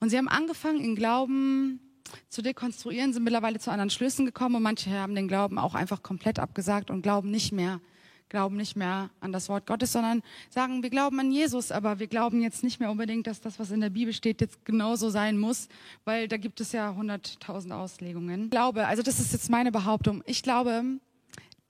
Und 0.00 0.08
sie 0.08 0.18
haben 0.18 0.28
angefangen, 0.28 0.80
in 0.80 0.96
Glauben 0.96 1.80
zu 2.28 2.42
dekonstruieren, 2.42 3.12
sind 3.12 3.24
mittlerweile 3.24 3.58
zu 3.58 3.70
anderen 3.70 3.90
Schlüssen 3.90 4.26
gekommen 4.26 4.56
und 4.56 4.62
manche 4.62 4.90
haben 4.90 5.14
den 5.14 5.28
Glauben 5.28 5.58
auch 5.58 5.74
einfach 5.74 6.02
komplett 6.02 6.38
abgesagt 6.38 6.90
und 6.90 7.02
glauben 7.02 7.30
nicht 7.30 7.52
mehr, 7.52 7.80
glauben 8.28 8.56
nicht 8.56 8.76
mehr 8.76 9.10
an 9.20 9.32
das 9.32 9.48
Wort 9.48 9.66
Gottes, 9.66 9.92
sondern 9.92 10.22
sagen, 10.50 10.82
wir 10.82 10.90
glauben 10.90 11.20
an 11.20 11.30
Jesus, 11.30 11.70
aber 11.72 11.98
wir 11.98 12.06
glauben 12.06 12.42
jetzt 12.42 12.64
nicht 12.64 12.80
mehr 12.80 12.90
unbedingt, 12.90 13.26
dass 13.26 13.40
das, 13.40 13.58
was 13.58 13.70
in 13.70 13.80
der 13.80 13.90
Bibel 13.90 14.12
steht, 14.12 14.40
jetzt 14.40 14.64
genauso 14.64 15.10
sein 15.10 15.38
muss, 15.38 15.68
weil 16.04 16.28
da 16.28 16.36
gibt 16.36 16.60
es 16.60 16.72
ja 16.72 16.94
hunderttausend 16.94 17.72
Auslegungen. 17.72 18.44
Ich 18.44 18.50
glaube, 18.50 18.86
also 18.86 19.02
das 19.02 19.20
ist 19.20 19.32
jetzt 19.32 19.50
meine 19.50 19.72
Behauptung, 19.72 20.22
ich 20.26 20.42
glaube, 20.42 20.82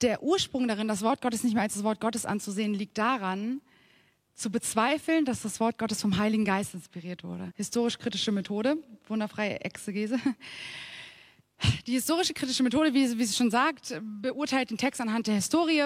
der 0.01 0.23
Ursprung 0.23 0.67
darin, 0.67 0.87
das 0.87 1.01
Wort 1.01 1.21
Gottes 1.21 1.43
nicht 1.43 1.53
mehr 1.53 1.63
als 1.63 1.73
das 1.73 1.83
Wort 1.83 2.01
Gottes 2.01 2.25
anzusehen, 2.25 2.73
liegt 2.73 2.97
daran, 2.97 3.61
zu 4.35 4.51
bezweifeln, 4.51 5.25
dass 5.25 5.41
das 5.41 5.59
Wort 5.59 5.77
Gottes 5.77 6.01
vom 6.01 6.17
Heiligen 6.17 6.45
Geist 6.45 6.73
inspiriert 6.73 7.23
wurde. 7.23 7.51
Historisch-kritische 7.55 8.31
Methode, 8.31 8.77
wunderfreie 9.07 9.61
Exegese. 9.61 10.19
Die 11.87 11.93
historische 11.93 12.33
kritische 12.33 12.63
Methode, 12.63 12.93
wie, 12.93 13.17
wie 13.17 13.25
sie 13.25 13.33
schon 13.33 13.49
sagt, 13.49 13.99
beurteilt 14.21 14.71
den 14.71 14.77
Text 14.77 14.99
anhand 14.99 15.27
der 15.27 15.35
Historie. 15.35 15.85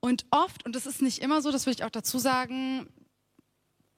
Und 0.00 0.26
oft, 0.30 0.66
und 0.66 0.76
das 0.76 0.86
ist 0.86 1.00
nicht 1.00 1.20
immer 1.20 1.40
so, 1.40 1.50
das 1.50 1.64
will 1.64 1.72
ich 1.72 1.82
auch 1.82 1.90
dazu 1.90 2.18
sagen, 2.18 2.86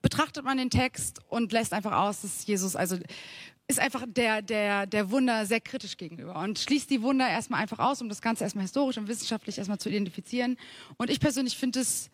betrachtet 0.03 0.45
man 0.45 0.57
den 0.57 0.71
Text 0.71 1.19
und 1.29 1.51
lässt 1.53 1.73
einfach 1.73 1.93
aus, 1.93 2.23
dass 2.23 2.47
Jesus, 2.47 2.77
also 2.77 2.97
ist 3.67 3.81
einfach 3.81 4.05
der, 4.07 4.43
der, 4.43 4.87
der 4.87 5.11
Wunder 5.11 5.47
sehr 5.47 5.61
kritisch 5.61 5.97
gegenüber 5.97 6.37
und 6.37 6.59
schließt 6.59 6.91
die 6.91 7.03
Wunder 7.03 7.29
erstmal 7.29 7.61
einfach 7.61 7.79
aus, 7.79 8.01
um 8.01 8.09
das 8.09 8.23
Ganze 8.23 8.45
erstmal 8.45 8.65
historisch 8.65 8.99
und 8.99 9.09
wissenschaftlich 9.09 9.59
erstmal 9.59 9.79
zu 9.79 9.89
identifizieren. 9.89 10.57
Und 10.97 11.11
ich 11.11 11.21
persönlich 11.21 11.57
finde 11.57 11.81
es 11.81 12.11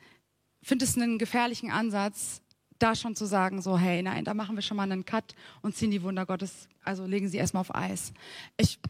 finde 0.66 0.84
es 0.84 0.96
einen 0.96 1.18
gefährlichen 1.18 1.70
Ansatz, 1.70 2.42
da 2.80 2.96
schon 2.96 3.14
zu 3.14 3.24
sagen, 3.24 3.62
so, 3.62 3.78
hey, 3.78 4.02
nein, 4.02 4.24
da 4.24 4.34
machen 4.34 4.56
wir 4.56 4.62
schon 4.62 4.76
mal 4.76 4.82
einen 4.82 5.04
Cut 5.04 5.34
und 5.62 5.76
ziehen 5.76 5.92
die 5.92 6.02
Wunder 6.02 6.26
Gottes, 6.26 6.68
also 6.82 7.06
legen 7.06 7.28
sie 7.28 7.38
erstmal 7.38 7.60
auf 7.60 7.74
Eis. 7.74 8.12
Ich, 8.56 8.80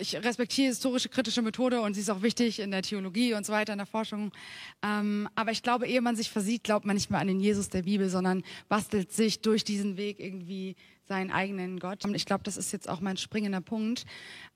ich 0.00 0.16
respektiere 0.16 0.68
historische 0.68 1.08
kritische 1.08 1.42
Methode 1.42 1.80
und 1.82 1.94
sie 1.94 2.00
ist 2.00 2.10
auch 2.10 2.22
wichtig 2.22 2.60
in 2.60 2.70
der 2.70 2.82
Theologie 2.82 3.34
und 3.34 3.44
so 3.44 3.52
weiter, 3.52 3.72
in 3.72 3.78
der 3.78 3.86
Forschung. 3.86 4.32
Ähm, 4.82 5.28
aber 5.34 5.50
ich 5.52 5.62
glaube, 5.62 5.86
ehe 5.86 6.00
man 6.00 6.16
sich 6.16 6.30
versieht, 6.30 6.64
glaubt 6.64 6.86
man 6.86 6.96
nicht 6.96 7.10
mehr 7.10 7.20
an 7.20 7.26
den 7.26 7.40
Jesus 7.40 7.68
der 7.68 7.82
Bibel, 7.82 8.08
sondern 8.08 8.42
bastelt 8.68 9.12
sich 9.12 9.40
durch 9.40 9.64
diesen 9.64 9.96
Weg 9.96 10.18
irgendwie 10.18 10.76
seinen 11.10 11.32
eigenen 11.32 11.80
Gott. 11.80 12.04
Und 12.04 12.14
ich 12.14 12.24
glaube, 12.24 12.44
das 12.44 12.56
ist 12.56 12.72
jetzt 12.72 12.88
auch 12.88 13.00
mein 13.00 13.16
springender 13.16 13.60
Punkt. 13.60 14.06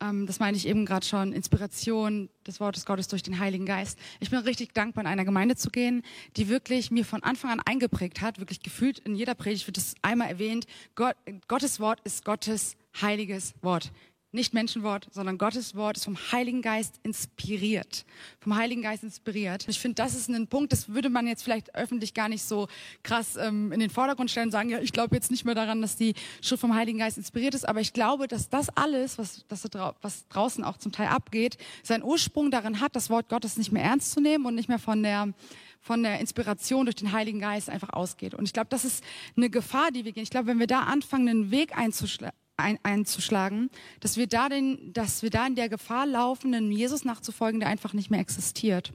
Ähm, 0.00 0.26
das 0.26 0.38
meine 0.38 0.56
ich 0.56 0.66
eben 0.68 0.86
gerade 0.86 1.04
schon, 1.04 1.32
Inspiration 1.32 2.30
des 2.46 2.60
Wortes 2.60 2.86
Gottes 2.86 3.08
durch 3.08 3.22
den 3.22 3.40
Heiligen 3.40 3.66
Geist. 3.66 3.98
Ich 4.20 4.30
bin 4.30 4.38
richtig 4.38 4.72
dankbar, 4.72 5.02
in 5.02 5.08
einer 5.08 5.24
Gemeinde 5.24 5.56
zu 5.56 5.70
gehen, 5.70 6.02
die 6.36 6.48
wirklich 6.48 6.90
mir 6.90 7.04
von 7.04 7.22
Anfang 7.24 7.50
an 7.50 7.60
eingeprägt 7.60 8.20
hat, 8.20 8.38
wirklich 8.38 8.60
gefühlt 8.60 9.00
in 9.00 9.16
jeder 9.16 9.34
Predigt 9.34 9.66
wird 9.66 9.78
es 9.78 9.94
einmal 10.00 10.28
erwähnt, 10.28 10.66
Gott, 10.94 11.16
Gottes 11.48 11.80
Wort 11.80 12.00
ist 12.04 12.24
Gottes 12.24 12.76
heiliges 13.00 13.54
Wort 13.60 13.90
nicht 14.34 14.52
Menschenwort, 14.52 15.08
sondern 15.10 15.38
Gottes 15.38 15.74
Wort 15.74 15.96
ist 15.96 16.04
vom 16.04 16.18
Heiligen 16.32 16.60
Geist 16.60 17.00
inspiriert. 17.02 18.04
Vom 18.40 18.56
Heiligen 18.56 18.82
Geist 18.82 19.02
inspiriert. 19.02 19.66
Ich 19.68 19.78
finde, 19.78 19.94
das 19.94 20.14
ist 20.14 20.28
ein 20.28 20.48
Punkt, 20.48 20.72
das 20.72 20.88
würde 20.88 21.08
man 21.08 21.26
jetzt 21.26 21.44
vielleicht 21.44 21.74
öffentlich 21.74 22.12
gar 22.12 22.28
nicht 22.28 22.42
so 22.42 22.68
krass 23.02 23.36
ähm, 23.36 23.72
in 23.72 23.80
den 23.80 23.90
Vordergrund 23.90 24.30
stellen 24.30 24.48
und 24.48 24.52
sagen, 24.52 24.68
ja, 24.68 24.80
ich 24.80 24.92
glaube 24.92 25.14
jetzt 25.14 25.30
nicht 25.30 25.44
mehr 25.44 25.54
daran, 25.54 25.80
dass 25.80 25.96
die 25.96 26.14
Schrift 26.42 26.60
vom 26.60 26.74
Heiligen 26.74 26.98
Geist 26.98 27.16
inspiriert 27.16 27.54
ist, 27.54 27.66
aber 27.68 27.80
ich 27.80 27.92
glaube, 27.92 28.28
dass 28.28 28.48
das 28.48 28.68
alles, 28.76 29.18
was, 29.18 29.46
das, 29.48 29.64
was 30.02 30.28
draußen 30.28 30.64
auch 30.64 30.76
zum 30.76 30.92
Teil 30.92 31.08
abgeht, 31.08 31.56
seinen 31.82 32.02
Ursprung 32.02 32.50
darin 32.50 32.80
hat, 32.80 32.96
das 32.96 33.10
Wort 33.10 33.28
Gottes 33.28 33.56
nicht 33.56 33.72
mehr 33.72 33.84
ernst 33.84 34.12
zu 34.12 34.20
nehmen 34.20 34.44
und 34.46 34.54
nicht 34.54 34.68
mehr 34.68 34.78
von 34.78 35.02
der 35.02 35.32
von 35.80 36.02
der 36.02 36.18
Inspiration 36.18 36.86
durch 36.86 36.96
den 36.96 37.12
Heiligen 37.12 37.40
Geist 37.40 37.68
einfach 37.68 37.92
ausgeht. 37.92 38.32
Und 38.32 38.46
ich 38.46 38.54
glaube, 38.54 38.68
das 38.70 38.86
ist 38.86 39.04
eine 39.36 39.50
Gefahr, 39.50 39.90
die 39.90 40.06
wir 40.06 40.12
gehen. 40.12 40.22
Ich 40.22 40.30
glaube, 40.30 40.46
wenn 40.46 40.58
wir 40.58 40.66
da 40.66 40.84
anfangen, 40.84 41.28
einen 41.28 41.50
Weg 41.50 41.76
einzuschlagen, 41.76 42.34
ein, 42.56 42.78
einzuschlagen, 42.82 43.70
dass 44.00 44.16
wir, 44.16 44.26
da 44.26 44.48
den, 44.48 44.92
dass 44.92 45.22
wir 45.22 45.30
da 45.30 45.46
in 45.46 45.54
der 45.54 45.68
Gefahr 45.68 46.06
laufen, 46.06 46.54
einem 46.54 46.70
Jesus 46.70 47.04
nachzufolgen, 47.04 47.60
der 47.60 47.68
einfach 47.68 47.92
nicht 47.92 48.10
mehr 48.10 48.20
existiert. 48.20 48.92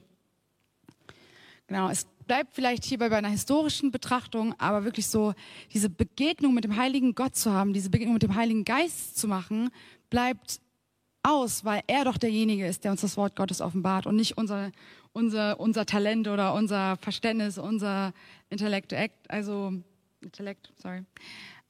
Genau, 1.66 1.88
es 1.88 2.06
bleibt 2.26 2.54
vielleicht 2.54 2.84
hierbei 2.84 3.08
bei 3.08 3.18
einer 3.18 3.28
historischen 3.28 3.90
Betrachtung, 3.90 4.54
aber 4.58 4.84
wirklich 4.84 5.08
so 5.08 5.34
diese 5.72 5.90
Begegnung 5.90 6.54
mit 6.54 6.64
dem 6.64 6.76
heiligen 6.76 7.14
Gott 7.14 7.36
zu 7.36 7.52
haben, 7.52 7.72
diese 7.72 7.90
Begegnung 7.90 8.14
mit 8.14 8.22
dem 8.22 8.34
Heiligen 8.34 8.64
Geist 8.64 9.18
zu 9.18 9.28
machen, 9.28 9.70
bleibt 10.10 10.60
aus, 11.22 11.64
weil 11.64 11.82
er 11.86 12.04
doch 12.04 12.16
derjenige 12.16 12.66
ist, 12.66 12.84
der 12.84 12.92
uns 12.92 13.02
das 13.02 13.16
Wort 13.16 13.36
Gottes 13.36 13.60
offenbart 13.60 14.06
und 14.06 14.16
nicht 14.16 14.38
unser, 14.38 14.72
unser, 15.12 15.60
unser 15.60 15.86
Talent 15.86 16.28
oder 16.28 16.54
unser 16.54 16.96
Verständnis, 16.96 17.58
unser 17.58 18.12
Intellekt, 18.48 18.94
also 19.28 19.72
Intellekt, 20.20 20.72
sorry. 20.76 21.04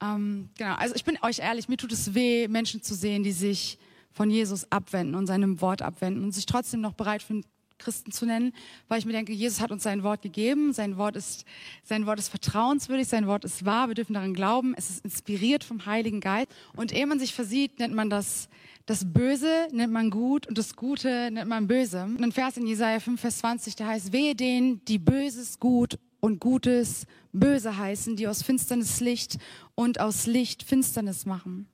Ähm, 0.03 0.51
genau, 0.57 0.75
also 0.75 0.95
ich 0.95 1.05
bin 1.05 1.19
euch 1.23 1.41
ehrlich, 1.41 1.69
mir 1.69 1.77
tut 1.77 1.93
es 1.93 2.15
weh, 2.15 2.49
Menschen 2.49 2.83
zu 2.83 2.95
sehen, 2.95 3.23
die 3.23 3.33
sich 3.33 3.79
von 4.13 4.31
Jesus 4.31 4.71
abwenden 4.71 5.15
und 5.15 5.27
seinem 5.27 5.61
Wort 5.61 5.83
abwenden 5.83 6.25
und 6.25 6.33
sich 6.33 6.47
trotzdem 6.47 6.81
noch 6.81 6.95
bereit 6.95 7.23
für 7.23 7.43
Christen 7.81 8.13
zu 8.13 8.27
nennen, 8.27 8.53
weil 8.89 8.99
ich 8.99 9.07
mir 9.07 9.13
denke, 9.13 9.33
Jesus 9.33 9.61
hat 9.61 9.73
uns 9.73 9.83
sein 9.83 10.03
Wort 10.03 10.23
gegeben, 10.23 10.73
sein 10.73 10.97
Wort 10.99 11.17
ist, 11.17 11.45
sein 11.83 12.07
Wort 12.07 12.19
ist 12.19 12.29
vertrauenswürdig, 12.29 13.09
sein 13.09 13.27
Wort 13.27 13.45
ist 13.45 13.65
wahr, 13.65 13.89
wir 13.89 13.95
dürfen 13.95 14.15
daran 14.15 14.35
glauben, 14.35 14.75
es 14.77 14.91
ist 14.91 15.05
inspiriert 15.05 15.65
vom 15.65 15.87
Heiligen 15.87 16.21
Geist. 16.21 16.49
Und 16.77 16.93
ehe 16.93 17.07
man 17.07 17.19
sich 17.19 17.35
versieht, 17.35 17.79
nennt 17.79 17.95
man 17.95 18.11
das, 18.11 18.49
das 18.87 19.11
Böse 19.11 19.69
nennt 19.73 19.93
man 19.93 20.11
gut 20.11 20.47
und 20.47 20.59
das 20.59 20.77
Gute 20.77 21.31
nennt 21.33 21.49
man 21.49 21.67
böse. 21.67 22.05
Und 22.05 22.23
ein 22.23 22.33
Vers 22.33 22.57
in 22.57 22.67
Jesaja 22.67 23.01
5, 23.01 23.21
Vers 23.21 23.39
20, 23.39 23.77
der 23.77 23.87
heißt, 23.87 24.13
wehe 24.13 24.35
denen, 24.35 24.85
die 24.85 24.99
Böses 24.99 25.59
gut 25.59 25.99
und 26.21 26.41
Gutes 26.41 27.07
böse 27.33 27.77
heißen, 27.77 28.17
die 28.17 28.29
aus 28.29 28.43
Finsternis 28.43 29.01
Licht 29.01 29.39
und 29.75 30.01
aus 30.01 30.27
Licht 30.27 30.63
Finsternis 30.63 31.27
machen. 31.27 31.67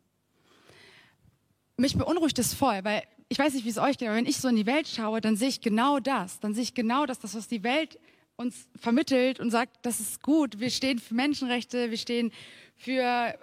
Mich 1.77 1.97
beunruhigt 1.97 2.39
es 2.39 2.55
voll, 2.55 2.81
weil 2.85 3.03
ich 3.29 3.39
weiß 3.39 3.55
nicht, 3.55 3.65
wie 3.65 3.71
es 3.71 3.79
euch 3.79 3.99
geht, 3.99 4.09
aber 4.09 4.17
wenn 4.17 4.27
ich 4.27 4.39
so 4.39 4.49
in 4.49 4.57
die 4.57 4.67
Welt 4.67 4.87
schaue, 4.87 5.21
dann 5.21 5.37
sehe 5.37 5.49
ich 5.49 5.61
genau 5.61 5.99
das. 5.99 6.39
Dann 6.41 6.55
sehe 6.55 6.63
ich 6.63 6.75
genau 6.75 7.07
das, 7.07 7.19
das, 7.19 7.35
was 7.35 7.49
die 7.49 7.65
Welt 7.65 7.99
uns 8.37 8.69
vermittelt 8.77 9.41
und 9.41 9.51
sagt, 9.51 9.79
das 9.83 9.99
ist 9.99 10.23
gut. 10.23 10.61
Wir 10.61 10.71
stehen 10.71 10.99
für 10.99 11.15
Menschenrechte, 11.15 11.91
wir 11.91 11.99
stehen 11.99 12.31
für, 12.77 13.35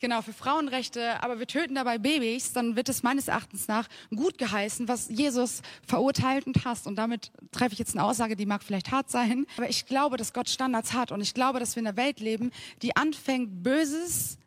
genau, 0.00 0.22
für 0.22 0.32
Frauenrechte, 0.32 1.22
aber 1.22 1.38
wir 1.38 1.46
töten 1.46 1.74
dabei 1.74 1.98
Babys, 1.98 2.52
dann 2.52 2.76
wird 2.76 2.88
es 2.88 3.02
meines 3.02 3.28
Erachtens 3.28 3.68
nach 3.68 3.88
gut 4.10 4.38
geheißen, 4.38 4.88
was 4.88 5.08
Jesus 5.08 5.62
verurteilt 5.86 6.46
und 6.46 6.64
hasst. 6.64 6.86
Und 6.86 6.96
damit 6.96 7.32
treffe 7.50 7.72
ich 7.72 7.78
jetzt 7.78 7.94
eine 7.94 8.04
Aussage, 8.04 8.36
die 8.36 8.46
mag 8.46 8.62
vielleicht 8.62 8.90
hart 8.90 9.10
sein, 9.10 9.46
aber 9.56 9.68
ich 9.68 9.86
glaube, 9.86 10.16
dass 10.16 10.32
Gott 10.32 10.48
Standards 10.48 10.92
hat 10.92 11.12
und 11.12 11.20
ich 11.20 11.34
glaube, 11.34 11.58
dass 11.60 11.76
wir 11.76 11.80
in 11.80 11.86
einer 11.86 11.96
Welt 11.96 12.20
leben, 12.20 12.52
die 12.82 12.96
anfängt, 12.96 13.62
Böses 13.62 14.38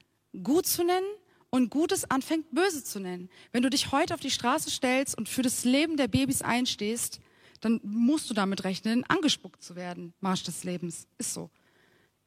gut 0.44 0.66
zu 0.66 0.84
nennen 0.84 1.08
und 1.50 1.70
Gutes 1.70 2.10
anfängt, 2.10 2.52
böse 2.52 2.84
zu 2.84 3.00
nennen. 3.00 3.30
Wenn 3.52 3.64
du 3.64 3.70
dich 3.70 3.92
heute 3.92 4.14
auf 4.14 4.20
die 4.20 4.32
Straße 4.32 4.70
stellst 4.70 5.18
und 5.18 5.30
für 5.30 5.42
das 5.42 5.64
Leben 5.64 5.98
der 5.98 6.08
Babys 6.08 6.42
einstehst, 6.42 7.20
dann 7.62 7.80
musst 7.84 8.30
du 8.30 8.34
damit 8.34 8.64
rechnen, 8.64 9.04
angespuckt 9.06 9.64
zu 9.64 9.76
werden. 9.76 10.14
Marsch 10.20 10.44
des 10.44 10.64
Lebens. 10.64 11.08
Ist 11.18 11.34
so. 11.34 11.50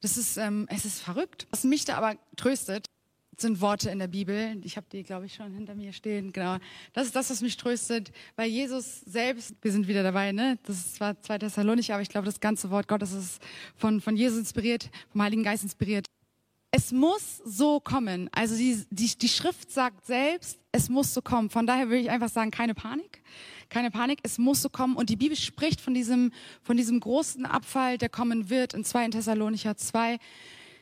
Das 0.01 0.17
ist, 0.17 0.37
ähm, 0.37 0.65
es 0.69 0.85
ist 0.85 1.01
verrückt. 1.01 1.47
Was 1.51 1.63
mich 1.63 1.85
da 1.85 1.97
aber 1.97 2.17
tröstet, 2.35 2.87
sind 3.41 3.61
Worte 3.61 3.89
in 3.89 3.99
der 3.99 4.07
Bibel. 4.07 4.59
Ich 4.63 4.77
habe 4.77 4.87
die, 4.91 5.03
glaube 5.03 5.25
ich, 5.25 5.33
schon 5.33 5.53
hinter 5.53 5.75
mir 5.75 5.93
stehen. 5.93 6.31
Genau. 6.31 6.57
Das 6.93 7.07
ist 7.07 7.15
das, 7.15 7.29
was 7.29 7.41
mich 7.41 7.57
tröstet. 7.57 8.11
Weil 8.35 8.49
Jesus 8.49 9.01
selbst, 9.01 9.55
wir 9.61 9.71
sind 9.71 9.87
wieder 9.87 10.03
dabei, 10.03 10.31
ne? 10.31 10.57
Das 10.63 10.77
ist 10.77 10.95
zwar 10.95 11.19
2 11.21 11.39
Thessalonicher, 11.39 11.93
aber 11.93 12.03
ich 12.03 12.09
glaube, 12.09 12.25
das 12.25 12.39
ganze 12.39 12.69
Wort 12.69 12.87
Gottes 12.87 13.13
ist 13.13 13.41
von, 13.75 14.01
von 14.01 14.15
Jesus 14.15 14.39
inspiriert, 14.39 14.89
vom 15.11 15.21
Heiligen 15.21 15.43
Geist 15.43 15.63
inspiriert. 15.63 16.05
Es 16.71 16.91
muss 16.91 17.37
so 17.43 17.79
kommen. 17.79 18.29
Also 18.31 18.55
die, 18.55 18.85
die, 18.91 19.17
die 19.17 19.29
Schrift 19.29 19.71
sagt 19.71 20.05
selbst, 20.05 20.59
es 20.71 20.87
muss 20.87 21.13
so 21.13 21.21
kommen. 21.21 21.49
Von 21.49 21.65
daher 21.65 21.87
würde 21.87 22.01
ich 22.01 22.11
einfach 22.11 22.29
sagen, 22.29 22.51
keine 22.51 22.75
Panik. 22.75 23.23
Keine 23.69 23.89
Panik, 23.89 24.19
es 24.23 24.37
muss 24.37 24.61
so 24.61 24.69
kommen. 24.69 24.95
Und 24.95 25.09
die 25.09 25.15
Bibel 25.15 25.35
spricht 25.35 25.81
von 25.81 25.93
diesem, 25.93 26.31
von 26.61 26.77
diesem 26.77 26.99
großen 26.99 27.45
Abfall, 27.45 27.97
der 27.97 28.09
kommen 28.09 28.49
wird 28.49 28.73
in 28.73 28.83
2 28.83 29.09
Thessalonicher 29.09 29.77
2 29.77 30.19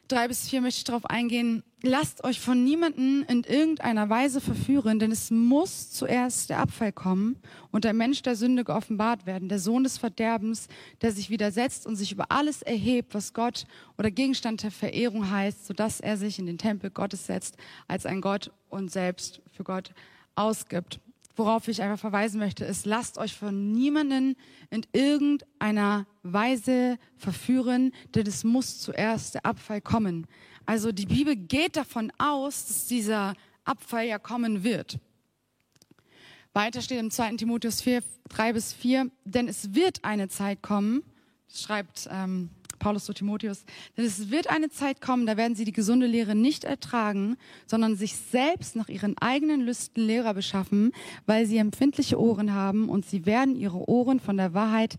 drei 0.08 0.28
bis 0.28 0.50
vier 0.50 0.62
möchte 0.62 0.80
ich 0.80 0.84
darauf 0.84 1.06
eingehen. 1.06 1.64
Lasst 1.84 2.24
euch 2.24 2.40
von 2.40 2.64
niemanden 2.64 3.24
in 3.24 3.44
irgendeiner 3.44 4.10
Weise 4.10 4.42
verführen, 4.42 4.98
denn 4.98 5.12
es 5.12 5.30
muss 5.30 5.92
zuerst 5.92 6.50
der 6.50 6.60
Abfall 6.60 6.92
kommen 6.92 7.38
und 7.72 7.84
der 7.84 7.94
Mensch 7.94 8.24
der 8.24 8.36
Sünde 8.36 8.64
geoffenbart 8.64 9.26
werden, 9.26 9.48
der 9.48 9.60
Sohn 9.60 9.84
des 9.84 9.98
Verderbens, 9.98 10.68
der 11.02 11.12
sich 11.12 11.30
widersetzt 11.30 11.86
und 11.86 11.96
sich 11.96 12.12
über 12.12 12.32
alles 12.32 12.64
erhebt, 12.64 13.14
was 13.14 13.34
Gott 13.34 13.66
oder 13.98 14.10
Gegenstand 14.10 14.64
der 14.64 14.72
Verehrung 14.72 15.30
heißt, 15.30 15.68
sodass 15.68 16.00
er 16.00 16.18
sich 16.18 16.40
in 16.40 16.48
den 16.48 16.58
Tempel 16.58 16.90
Gottes 16.90 17.28
setzt 17.28 17.58
als 17.88 18.06
ein 18.06 18.22
Gott 18.22 18.52
und 18.70 18.92
selbst 18.92 19.42
für 19.52 19.64
Gott 19.64 19.92
ausgibt 20.36 21.00
worauf 21.38 21.68
ich 21.68 21.82
einfach 21.82 22.00
verweisen 22.00 22.40
möchte, 22.40 22.66
ist, 22.66 22.86
lasst 22.86 23.18
euch 23.18 23.36
von 23.36 23.72
niemanden 23.72 24.36
in 24.70 24.86
irgendeiner 24.92 26.06
Weise 26.24 26.98
verführen, 27.16 27.94
denn 28.16 28.28
es 28.28 28.44
muss 28.44 28.80
zuerst 28.80 29.36
der 29.36 29.46
Abfall 29.46 29.82
kommen. 29.82 30.28
Also 30.66 30.92
die 30.92 31.06
Bibel 31.06 31.36
geht 31.36 31.78
davon 31.78 32.12
aus, 32.18 32.66
dass 32.66 32.88
dieser 32.88 33.36
Abfall 33.64 34.08
ja 34.08 34.20
kommen 34.20 34.64
wird. 34.64 35.00
Weiter 36.54 36.82
steht 36.82 37.00
im 37.00 37.12
2. 37.12 37.38
Timotheus 37.38 37.82
4, 37.82 38.02
3 38.30 38.54
bis 38.54 38.74
4, 38.74 39.12
denn 39.26 39.48
es 39.48 39.76
wird 39.76 40.04
eine 40.04 40.28
Zeit 40.28 40.64
kommen, 40.64 41.04
schreibt 41.48 42.10
ähm, 42.12 42.50
Paulus 42.80 43.06
zu 43.06 43.14
Timotheus, 43.14 43.66
denn 43.96 44.06
es 44.06 44.30
wird 44.30 44.50
eine 44.50 44.70
Zeit 44.70 45.02
kommen, 45.02 45.26
da 45.26 45.38
werden 45.38 45.56
sie 45.56 45.66
die 45.66 45.72
gesunde 45.72 46.08
Lehre 46.08 46.36
nicht 46.36 46.64
ertragen, 46.64 47.38
sondern 47.66 47.96
sich 47.96 48.16
selbst 48.16 48.76
nach 48.76 48.90
ihren 48.90 49.18
eigenen 49.18 49.62
Lüsten 49.62 50.06
Lehrer 50.06 50.34
beschaffen, 50.34 50.92
weil 51.26 51.46
sie 51.46 51.58
empfindliche 51.58 52.20
Ohren 52.20 52.54
haben 52.54 52.90
und 52.90 53.06
sie 53.06 53.26
werden 53.26 53.56
ihre 53.56 53.90
Ohren 53.90 54.20
von 54.20 54.38
der 54.38 54.54
Wahrheit 54.54 54.98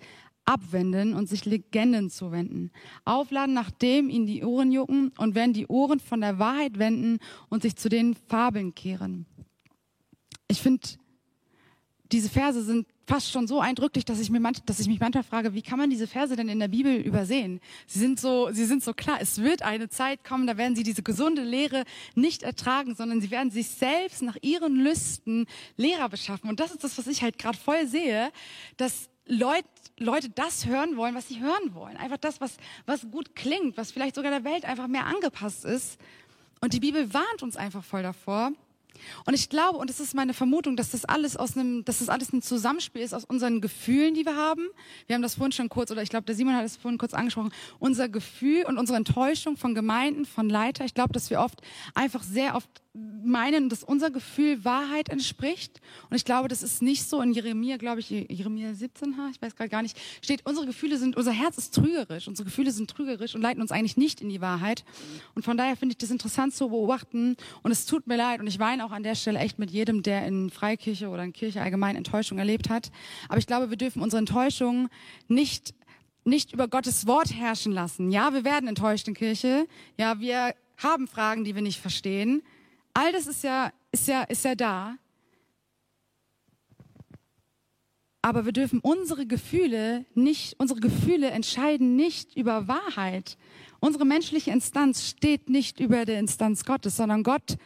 abwenden 0.48 1.12
und 1.12 1.28
sich 1.28 1.44
Legenden 1.44 2.08
zuwenden. 2.08 2.70
Aufladen, 3.04 3.54
nachdem 3.54 4.08
ihnen 4.08 4.26
die 4.26 4.42
Ohren 4.42 4.72
jucken 4.72 5.12
und 5.18 5.34
werden 5.34 5.52
die 5.52 5.66
Ohren 5.66 6.00
von 6.00 6.22
der 6.22 6.38
Wahrheit 6.38 6.78
wenden 6.78 7.18
und 7.50 7.62
sich 7.62 7.76
zu 7.76 7.90
den 7.90 8.14
Fabeln 8.14 8.74
kehren. 8.74 9.26
Ich 10.48 10.62
finde, 10.62 10.88
diese 12.10 12.30
Verse 12.30 12.62
sind 12.62 12.86
fast 13.08 13.32
schon 13.32 13.46
so 13.46 13.60
eindrücklich, 13.60 14.04
dass 14.04 14.20
ich, 14.20 14.28
mir 14.28 14.38
manch, 14.38 14.58
dass 14.66 14.80
ich 14.80 14.86
mich 14.86 15.00
manchmal 15.00 15.24
frage, 15.24 15.54
wie 15.54 15.62
kann 15.62 15.78
man 15.78 15.88
diese 15.88 16.06
Verse 16.06 16.36
denn 16.36 16.48
in 16.48 16.60
der 16.60 16.68
Bibel 16.68 16.94
übersehen? 16.94 17.60
Sie 17.86 17.98
sind 17.98 18.20
so, 18.20 18.50
sie 18.52 18.66
sind 18.66 18.84
so 18.84 18.92
klar. 18.92 19.16
Es 19.20 19.38
wird 19.38 19.62
eine 19.62 19.88
Zeit 19.88 20.24
kommen, 20.24 20.46
da 20.46 20.58
werden 20.58 20.76
sie 20.76 20.82
diese 20.82 21.02
gesunde 21.02 21.42
Lehre 21.42 21.84
nicht 22.14 22.42
ertragen, 22.42 22.94
sondern 22.94 23.22
sie 23.22 23.30
werden 23.30 23.50
sich 23.50 23.68
selbst 23.68 24.20
nach 24.20 24.36
ihren 24.42 24.76
Lüsten 24.76 25.46
Lehrer 25.78 26.10
beschaffen. 26.10 26.50
Und 26.50 26.60
das 26.60 26.70
ist 26.70 26.84
das, 26.84 26.98
was 26.98 27.06
ich 27.06 27.22
halt 27.22 27.38
gerade 27.38 27.56
voll 27.56 27.86
sehe, 27.86 28.30
dass 28.76 29.08
Leute, 29.24 29.68
Leute 29.98 30.28
das 30.28 30.66
hören 30.66 30.96
wollen, 30.98 31.14
was 31.14 31.28
sie 31.28 31.40
hören 31.40 31.74
wollen. 31.74 31.96
Einfach 31.96 32.18
das, 32.18 32.42
was, 32.42 32.58
was 32.84 33.10
gut 33.10 33.34
klingt, 33.34 33.78
was 33.78 33.90
vielleicht 33.90 34.16
sogar 34.16 34.30
der 34.30 34.44
Welt 34.44 34.66
einfach 34.66 34.86
mehr 34.86 35.06
angepasst 35.06 35.64
ist. 35.64 35.98
Und 36.60 36.74
die 36.74 36.80
Bibel 36.80 37.14
warnt 37.14 37.42
uns 37.42 37.56
einfach 37.56 37.84
voll 37.84 38.02
davor, 38.02 38.52
und 39.26 39.34
ich 39.34 39.48
glaube, 39.48 39.78
und 39.78 39.90
es 39.90 40.00
ist 40.00 40.14
meine 40.14 40.34
Vermutung, 40.34 40.76
dass 40.76 40.90
das 40.90 41.04
alles 41.04 41.36
aus 41.36 41.56
einem, 41.56 41.84
dass 41.84 41.98
das 41.98 42.08
alles 42.08 42.32
ein 42.32 42.42
Zusammenspiel 42.42 43.02
ist 43.02 43.14
aus 43.14 43.24
unseren 43.24 43.60
Gefühlen, 43.60 44.14
die 44.14 44.24
wir 44.24 44.36
haben. 44.36 44.68
Wir 45.06 45.14
haben 45.14 45.22
das 45.22 45.34
vorhin 45.34 45.52
schon 45.52 45.68
kurz, 45.68 45.90
oder 45.90 46.02
ich 46.02 46.10
glaube, 46.10 46.24
der 46.26 46.34
Simon 46.34 46.54
hat 46.54 46.64
es 46.64 46.76
vorhin 46.76 46.98
kurz 46.98 47.14
angesprochen. 47.14 47.52
Unser 47.78 48.08
Gefühl 48.08 48.64
und 48.64 48.78
unsere 48.78 48.96
Enttäuschung 48.96 49.56
von 49.56 49.74
Gemeinden, 49.74 50.24
von 50.24 50.48
Leiter. 50.48 50.84
Ich 50.84 50.94
glaube, 50.94 51.12
dass 51.12 51.30
wir 51.30 51.40
oft 51.40 51.60
einfach 51.94 52.22
sehr 52.22 52.54
oft 52.54 52.68
meinen, 53.24 53.68
dass 53.68 53.84
unser 53.84 54.10
Gefühl 54.10 54.64
Wahrheit 54.64 55.08
entspricht. 55.08 55.80
Und 56.10 56.16
ich 56.16 56.24
glaube, 56.24 56.48
das 56.48 56.62
ist 56.62 56.82
nicht 56.82 57.08
so. 57.08 57.20
In 57.20 57.32
Jeremia, 57.32 57.76
glaube 57.76 58.00
ich, 58.00 58.10
Jeremia 58.10 58.74
17, 58.74 59.14
ich 59.32 59.42
weiß 59.42 59.56
gerade 59.56 59.70
gar 59.70 59.82
nicht, 59.82 59.98
steht, 60.22 60.44
unsere 60.46 60.66
Gefühle 60.66 60.98
sind, 60.98 61.16
unser 61.16 61.32
Herz 61.32 61.58
ist 61.58 61.74
trügerisch. 61.74 62.28
Unsere 62.28 62.46
Gefühle 62.46 62.70
sind 62.70 62.90
trügerisch 62.90 63.34
und 63.34 63.42
leiten 63.42 63.60
uns 63.60 63.72
eigentlich 63.72 63.96
nicht 63.96 64.20
in 64.20 64.28
die 64.28 64.40
Wahrheit. 64.40 64.84
Und 65.34 65.44
von 65.44 65.56
daher 65.56 65.76
finde 65.76 65.92
ich 65.92 65.98
das 65.98 66.10
interessant 66.10 66.54
zu 66.54 66.68
beobachten. 66.68 67.36
Und 67.62 67.70
es 67.70 67.86
tut 67.86 68.06
mir 68.06 68.16
leid. 68.16 68.40
Und 68.40 68.46
ich 68.46 68.58
weine 68.58 68.84
auch 68.84 68.92
an 68.92 69.02
der 69.02 69.14
Stelle 69.14 69.38
echt 69.38 69.58
mit 69.58 69.70
jedem, 69.70 70.02
der 70.02 70.26
in 70.26 70.50
Freikirche 70.50 71.08
oder 71.08 71.24
in 71.24 71.32
Kirche 71.32 71.60
allgemein 71.60 71.96
Enttäuschung 71.96 72.38
erlebt 72.38 72.70
hat. 72.70 72.90
Aber 73.28 73.38
ich 73.38 73.46
glaube, 73.46 73.70
wir 73.70 73.76
dürfen 73.76 74.02
unsere 74.02 74.18
Enttäuschung 74.18 74.88
nicht 75.28 75.74
nicht 76.24 76.52
über 76.52 76.68
Gottes 76.68 77.06
Wort 77.06 77.32
herrschen 77.32 77.72
lassen. 77.72 78.10
Ja, 78.10 78.34
wir 78.34 78.44
werden 78.44 78.68
enttäuscht 78.68 79.08
in 79.08 79.14
Kirche. 79.14 79.66
Ja, 79.96 80.20
wir 80.20 80.54
haben 80.76 81.08
Fragen, 81.08 81.44
die 81.44 81.54
wir 81.54 81.62
nicht 81.62 81.80
verstehen. 81.80 82.42
All 82.94 83.12
das 83.12 83.26
ist 83.26 83.44
ja, 83.44 83.72
ist 83.92 84.08
ja, 84.08 84.22
ist 84.22 84.44
ja 84.44 84.54
da. 84.54 84.96
Aber 88.22 88.44
wir 88.44 88.52
dürfen 88.52 88.80
unsere 88.80 89.26
Gefühle 89.26 90.04
nicht, 90.14 90.56
unsere 90.58 90.80
Gefühle 90.80 91.30
entscheiden 91.30 91.96
nicht 91.96 92.36
über 92.36 92.68
Wahrheit. 92.68 93.38
Unsere 93.80 94.04
menschliche 94.04 94.50
Instanz 94.50 95.08
steht 95.08 95.48
nicht 95.48 95.78
über 95.78 96.04
der 96.04 96.18
Instanz 96.18 96.64
Gottes, 96.64 96.96
sondern 96.96 97.22
Gott 97.22 97.56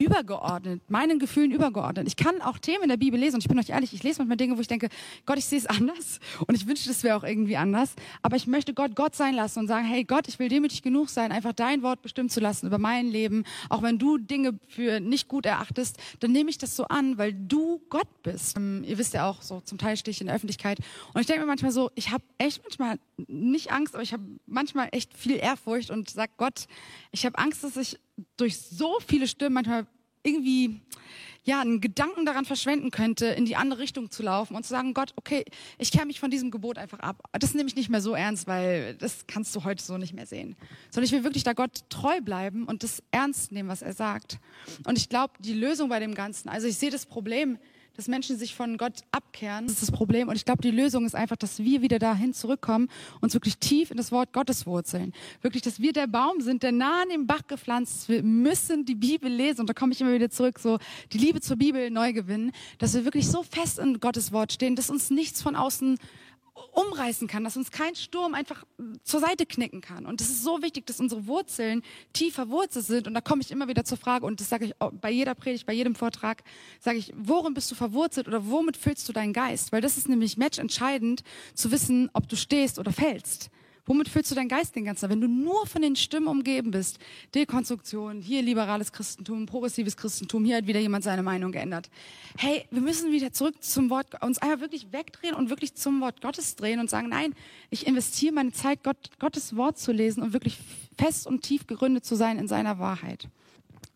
übergeordnet, 0.00 0.80
meinen 0.88 1.18
Gefühlen 1.18 1.50
übergeordnet. 1.50 2.08
Ich 2.08 2.16
kann 2.16 2.40
auch 2.40 2.58
Themen 2.58 2.84
in 2.84 2.88
der 2.88 2.96
Bibel 2.96 3.20
lesen 3.20 3.36
und 3.36 3.44
ich 3.44 3.48
bin 3.48 3.58
euch 3.58 3.68
ehrlich, 3.68 3.92
ich 3.92 4.02
lese 4.02 4.18
manchmal 4.18 4.38
Dinge, 4.38 4.56
wo 4.56 4.60
ich 4.60 4.66
denke, 4.66 4.88
Gott, 5.26 5.36
ich 5.36 5.44
sehe 5.44 5.58
es 5.58 5.66
anders 5.66 6.20
und 6.46 6.54
ich 6.54 6.66
wünsche, 6.66 6.88
das 6.88 7.04
wäre 7.04 7.16
auch 7.16 7.22
irgendwie 7.22 7.56
anders. 7.58 7.94
Aber 8.22 8.36
ich 8.36 8.46
möchte 8.46 8.72
Gott 8.72 8.96
Gott 8.96 9.14
sein 9.14 9.34
lassen 9.34 9.60
und 9.60 9.68
sagen, 9.68 9.84
hey 9.84 10.04
Gott, 10.04 10.26
ich 10.26 10.38
will 10.38 10.48
demütig 10.48 10.82
genug 10.82 11.10
sein, 11.10 11.32
einfach 11.32 11.52
dein 11.52 11.82
Wort 11.82 12.00
bestimmen 12.00 12.30
zu 12.30 12.40
lassen 12.40 12.66
über 12.66 12.78
mein 12.78 13.08
Leben. 13.08 13.44
Auch 13.68 13.82
wenn 13.82 13.98
du 13.98 14.16
Dinge 14.16 14.58
für 14.68 15.00
nicht 15.00 15.28
gut 15.28 15.44
erachtest, 15.44 15.98
dann 16.20 16.32
nehme 16.32 16.48
ich 16.48 16.56
das 16.56 16.76
so 16.76 16.84
an, 16.84 17.18
weil 17.18 17.34
du 17.34 17.82
Gott 17.90 18.08
bist. 18.22 18.56
Ähm, 18.56 18.82
ihr 18.86 18.96
wisst 18.96 19.12
ja 19.12 19.28
auch, 19.28 19.42
so 19.42 19.60
zum 19.60 19.76
Teil 19.76 19.98
stehe 19.98 20.12
ich 20.12 20.20
in 20.22 20.28
der 20.28 20.36
Öffentlichkeit 20.36 20.78
und 21.12 21.20
ich 21.20 21.26
denke 21.26 21.42
mir 21.42 21.46
manchmal 21.46 21.72
so, 21.72 21.90
ich 21.94 22.10
habe 22.10 22.24
echt 22.38 22.62
manchmal 22.62 22.98
nicht 23.28 23.72
Angst, 23.72 23.94
aber 23.94 24.02
ich 24.02 24.12
habe 24.12 24.24
manchmal 24.46 24.88
echt 24.92 25.16
viel 25.16 25.36
Ehrfurcht 25.36 25.90
und 25.90 26.10
sag 26.10 26.36
Gott, 26.36 26.66
ich 27.12 27.24
habe 27.26 27.38
Angst, 27.38 27.64
dass 27.64 27.76
ich 27.76 27.98
durch 28.36 28.58
so 28.58 28.98
viele 29.06 29.26
Stimmen 29.28 29.54
manchmal 29.54 29.86
irgendwie 30.22 30.80
ja 31.44 31.60
einen 31.60 31.80
Gedanken 31.80 32.26
daran 32.26 32.44
verschwenden 32.44 32.90
könnte, 32.90 33.26
in 33.26 33.46
die 33.46 33.56
andere 33.56 33.80
Richtung 33.80 34.10
zu 34.10 34.22
laufen 34.22 34.54
und 34.54 34.62
zu 34.62 34.70
sagen, 34.70 34.92
Gott, 34.92 35.12
okay, 35.16 35.44
ich 35.78 35.90
kehre 35.90 36.06
mich 36.06 36.20
von 36.20 36.30
diesem 36.30 36.50
Gebot 36.50 36.76
einfach 36.76 37.00
ab. 37.00 37.22
Das 37.32 37.54
nehme 37.54 37.68
ich 37.68 37.76
nicht 37.76 37.88
mehr 37.88 38.02
so 38.02 38.14
ernst, 38.14 38.46
weil 38.46 38.94
das 38.96 39.26
kannst 39.26 39.54
du 39.56 39.64
heute 39.64 39.82
so 39.82 39.96
nicht 39.96 40.12
mehr 40.12 40.26
sehen. 40.26 40.56
Sondern 40.90 41.06
ich 41.06 41.12
will 41.12 41.24
wirklich 41.24 41.44
da 41.44 41.54
Gott 41.54 41.84
treu 41.88 42.20
bleiben 42.20 42.64
und 42.64 42.82
das 42.82 43.02
ernst 43.10 43.52
nehmen, 43.52 43.68
was 43.68 43.82
er 43.82 43.94
sagt. 43.94 44.38
Und 44.84 44.98
ich 44.98 45.08
glaube, 45.08 45.34
die 45.38 45.54
Lösung 45.54 45.88
bei 45.88 45.98
dem 45.98 46.14
Ganzen, 46.14 46.48
also 46.48 46.66
ich 46.66 46.76
sehe 46.76 46.90
das 46.90 47.06
Problem 47.06 47.58
dass 47.96 48.08
Menschen 48.08 48.36
sich 48.36 48.54
von 48.54 48.76
Gott 48.76 49.00
abkehren. 49.12 49.66
Das 49.66 49.74
ist 49.74 49.82
das 49.82 49.90
Problem. 49.90 50.28
Und 50.28 50.36
ich 50.36 50.44
glaube, 50.44 50.62
die 50.62 50.70
Lösung 50.70 51.04
ist 51.04 51.14
einfach, 51.14 51.36
dass 51.36 51.58
wir 51.58 51.82
wieder 51.82 51.98
dahin 51.98 52.32
zurückkommen, 52.32 52.88
uns 53.20 53.34
wirklich 53.34 53.58
tief 53.58 53.90
in 53.90 53.96
das 53.96 54.12
Wort 54.12 54.32
Gottes 54.32 54.66
wurzeln. 54.66 55.12
Wirklich, 55.42 55.62
dass 55.62 55.80
wir 55.80 55.92
der 55.92 56.06
Baum 56.06 56.40
sind, 56.40 56.62
der 56.62 56.72
nah 56.72 57.02
an 57.02 57.08
dem 57.08 57.26
Bach 57.26 57.46
gepflanzt 57.46 58.02
ist. 58.02 58.08
Wir 58.08 58.22
müssen 58.22 58.84
die 58.84 58.94
Bibel 58.94 59.30
lesen. 59.30 59.60
Und 59.60 59.70
da 59.70 59.74
komme 59.74 59.92
ich 59.92 60.00
immer 60.00 60.12
wieder 60.12 60.30
zurück, 60.30 60.58
so 60.58 60.78
die 61.12 61.18
Liebe 61.18 61.40
zur 61.40 61.56
Bibel 61.56 61.90
neu 61.90 62.12
gewinnen, 62.12 62.52
dass 62.78 62.94
wir 62.94 63.04
wirklich 63.04 63.28
so 63.28 63.42
fest 63.42 63.78
in 63.78 64.00
Gottes 64.00 64.32
Wort 64.32 64.52
stehen, 64.52 64.76
dass 64.76 64.90
uns 64.90 65.10
nichts 65.10 65.42
von 65.42 65.56
außen 65.56 65.98
umreißen 66.72 67.28
kann, 67.28 67.44
dass 67.44 67.56
uns 67.56 67.70
kein 67.70 67.94
Sturm 67.94 68.34
einfach 68.34 68.64
zur 69.04 69.20
Seite 69.20 69.46
knicken 69.46 69.80
kann. 69.80 70.06
Und 70.06 70.20
es 70.20 70.30
ist 70.30 70.42
so 70.42 70.62
wichtig, 70.62 70.86
dass 70.86 71.00
unsere 71.00 71.26
Wurzeln 71.26 71.82
tief 72.12 72.34
verwurzelt 72.34 72.86
sind. 72.86 73.06
Und 73.06 73.14
da 73.14 73.20
komme 73.20 73.42
ich 73.42 73.50
immer 73.50 73.68
wieder 73.68 73.84
zur 73.84 73.98
Frage, 73.98 74.26
und 74.26 74.40
das 74.40 74.48
sage 74.48 74.66
ich 74.66 74.74
bei 75.00 75.10
jeder 75.10 75.34
Predigt, 75.34 75.66
bei 75.66 75.72
jedem 75.72 75.94
Vortrag, 75.94 76.42
sage 76.80 76.98
ich, 76.98 77.12
worin 77.16 77.54
bist 77.54 77.70
du 77.70 77.74
verwurzelt 77.74 78.28
oder 78.28 78.46
womit 78.46 78.76
füllst 78.76 79.08
du 79.08 79.12
deinen 79.12 79.32
Geist? 79.32 79.72
Weil 79.72 79.80
das 79.80 79.96
ist 79.96 80.08
nämlich 80.08 80.36
matchentscheidend 80.36 81.22
zu 81.54 81.70
wissen, 81.70 82.10
ob 82.12 82.28
du 82.28 82.36
stehst 82.36 82.78
oder 82.78 82.92
fällst. 82.92 83.50
Womit 83.86 84.08
füllst 84.08 84.30
du 84.30 84.34
deinen 84.34 84.48
Geist 84.48 84.76
den 84.76 84.84
ganzen 84.84 85.02
Tag? 85.02 85.10
Wenn 85.10 85.20
du 85.20 85.28
nur 85.28 85.66
von 85.66 85.82
den 85.82 85.96
Stimmen 85.96 86.28
umgeben 86.28 86.70
bist, 86.70 86.98
Dekonstruktion, 87.34 88.20
hier 88.20 88.42
liberales 88.42 88.92
Christentum, 88.92 89.46
progressives 89.46 89.96
Christentum, 89.96 90.44
hier 90.44 90.56
hat 90.56 90.66
wieder 90.66 90.80
jemand 90.80 91.04
seine 91.04 91.22
Meinung 91.22 91.52
geändert. 91.52 91.90
Hey, 92.36 92.66
wir 92.70 92.82
müssen 92.82 93.12
wieder 93.12 93.32
zurück 93.32 93.62
zum 93.62 93.90
Wort, 93.90 94.22
uns 94.22 94.38
einmal 94.38 94.60
wirklich 94.60 94.92
wegdrehen 94.92 95.34
und 95.34 95.50
wirklich 95.50 95.74
zum 95.74 96.00
Wort 96.00 96.20
Gottes 96.20 96.56
drehen 96.56 96.80
und 96.80 96.90
sagen, 96.90 97.08
nein, 97.08 97.34
ich 97.70 97.86
investiere 97.86 98.32
meine 98.32 98.52
Zeit, 98.52 98.82
Gott, 98.82 99.10
Gottes 99.18 99.56
Wort 99.56 99.78
zu 99.78 99.92
lesen 99.92 100.22
und 100.22 100.32
wirklich 100.32 100.58
fest 100.98 101.26
und 101.26 101.42
tief 101.42 101.66
gegründet 101.66 102.04
zu 102.04 102.14
sein 102.14 102.38
in 102.38 102.48
seiner 102.48 102.78
Wahrheit. 102.78 103.28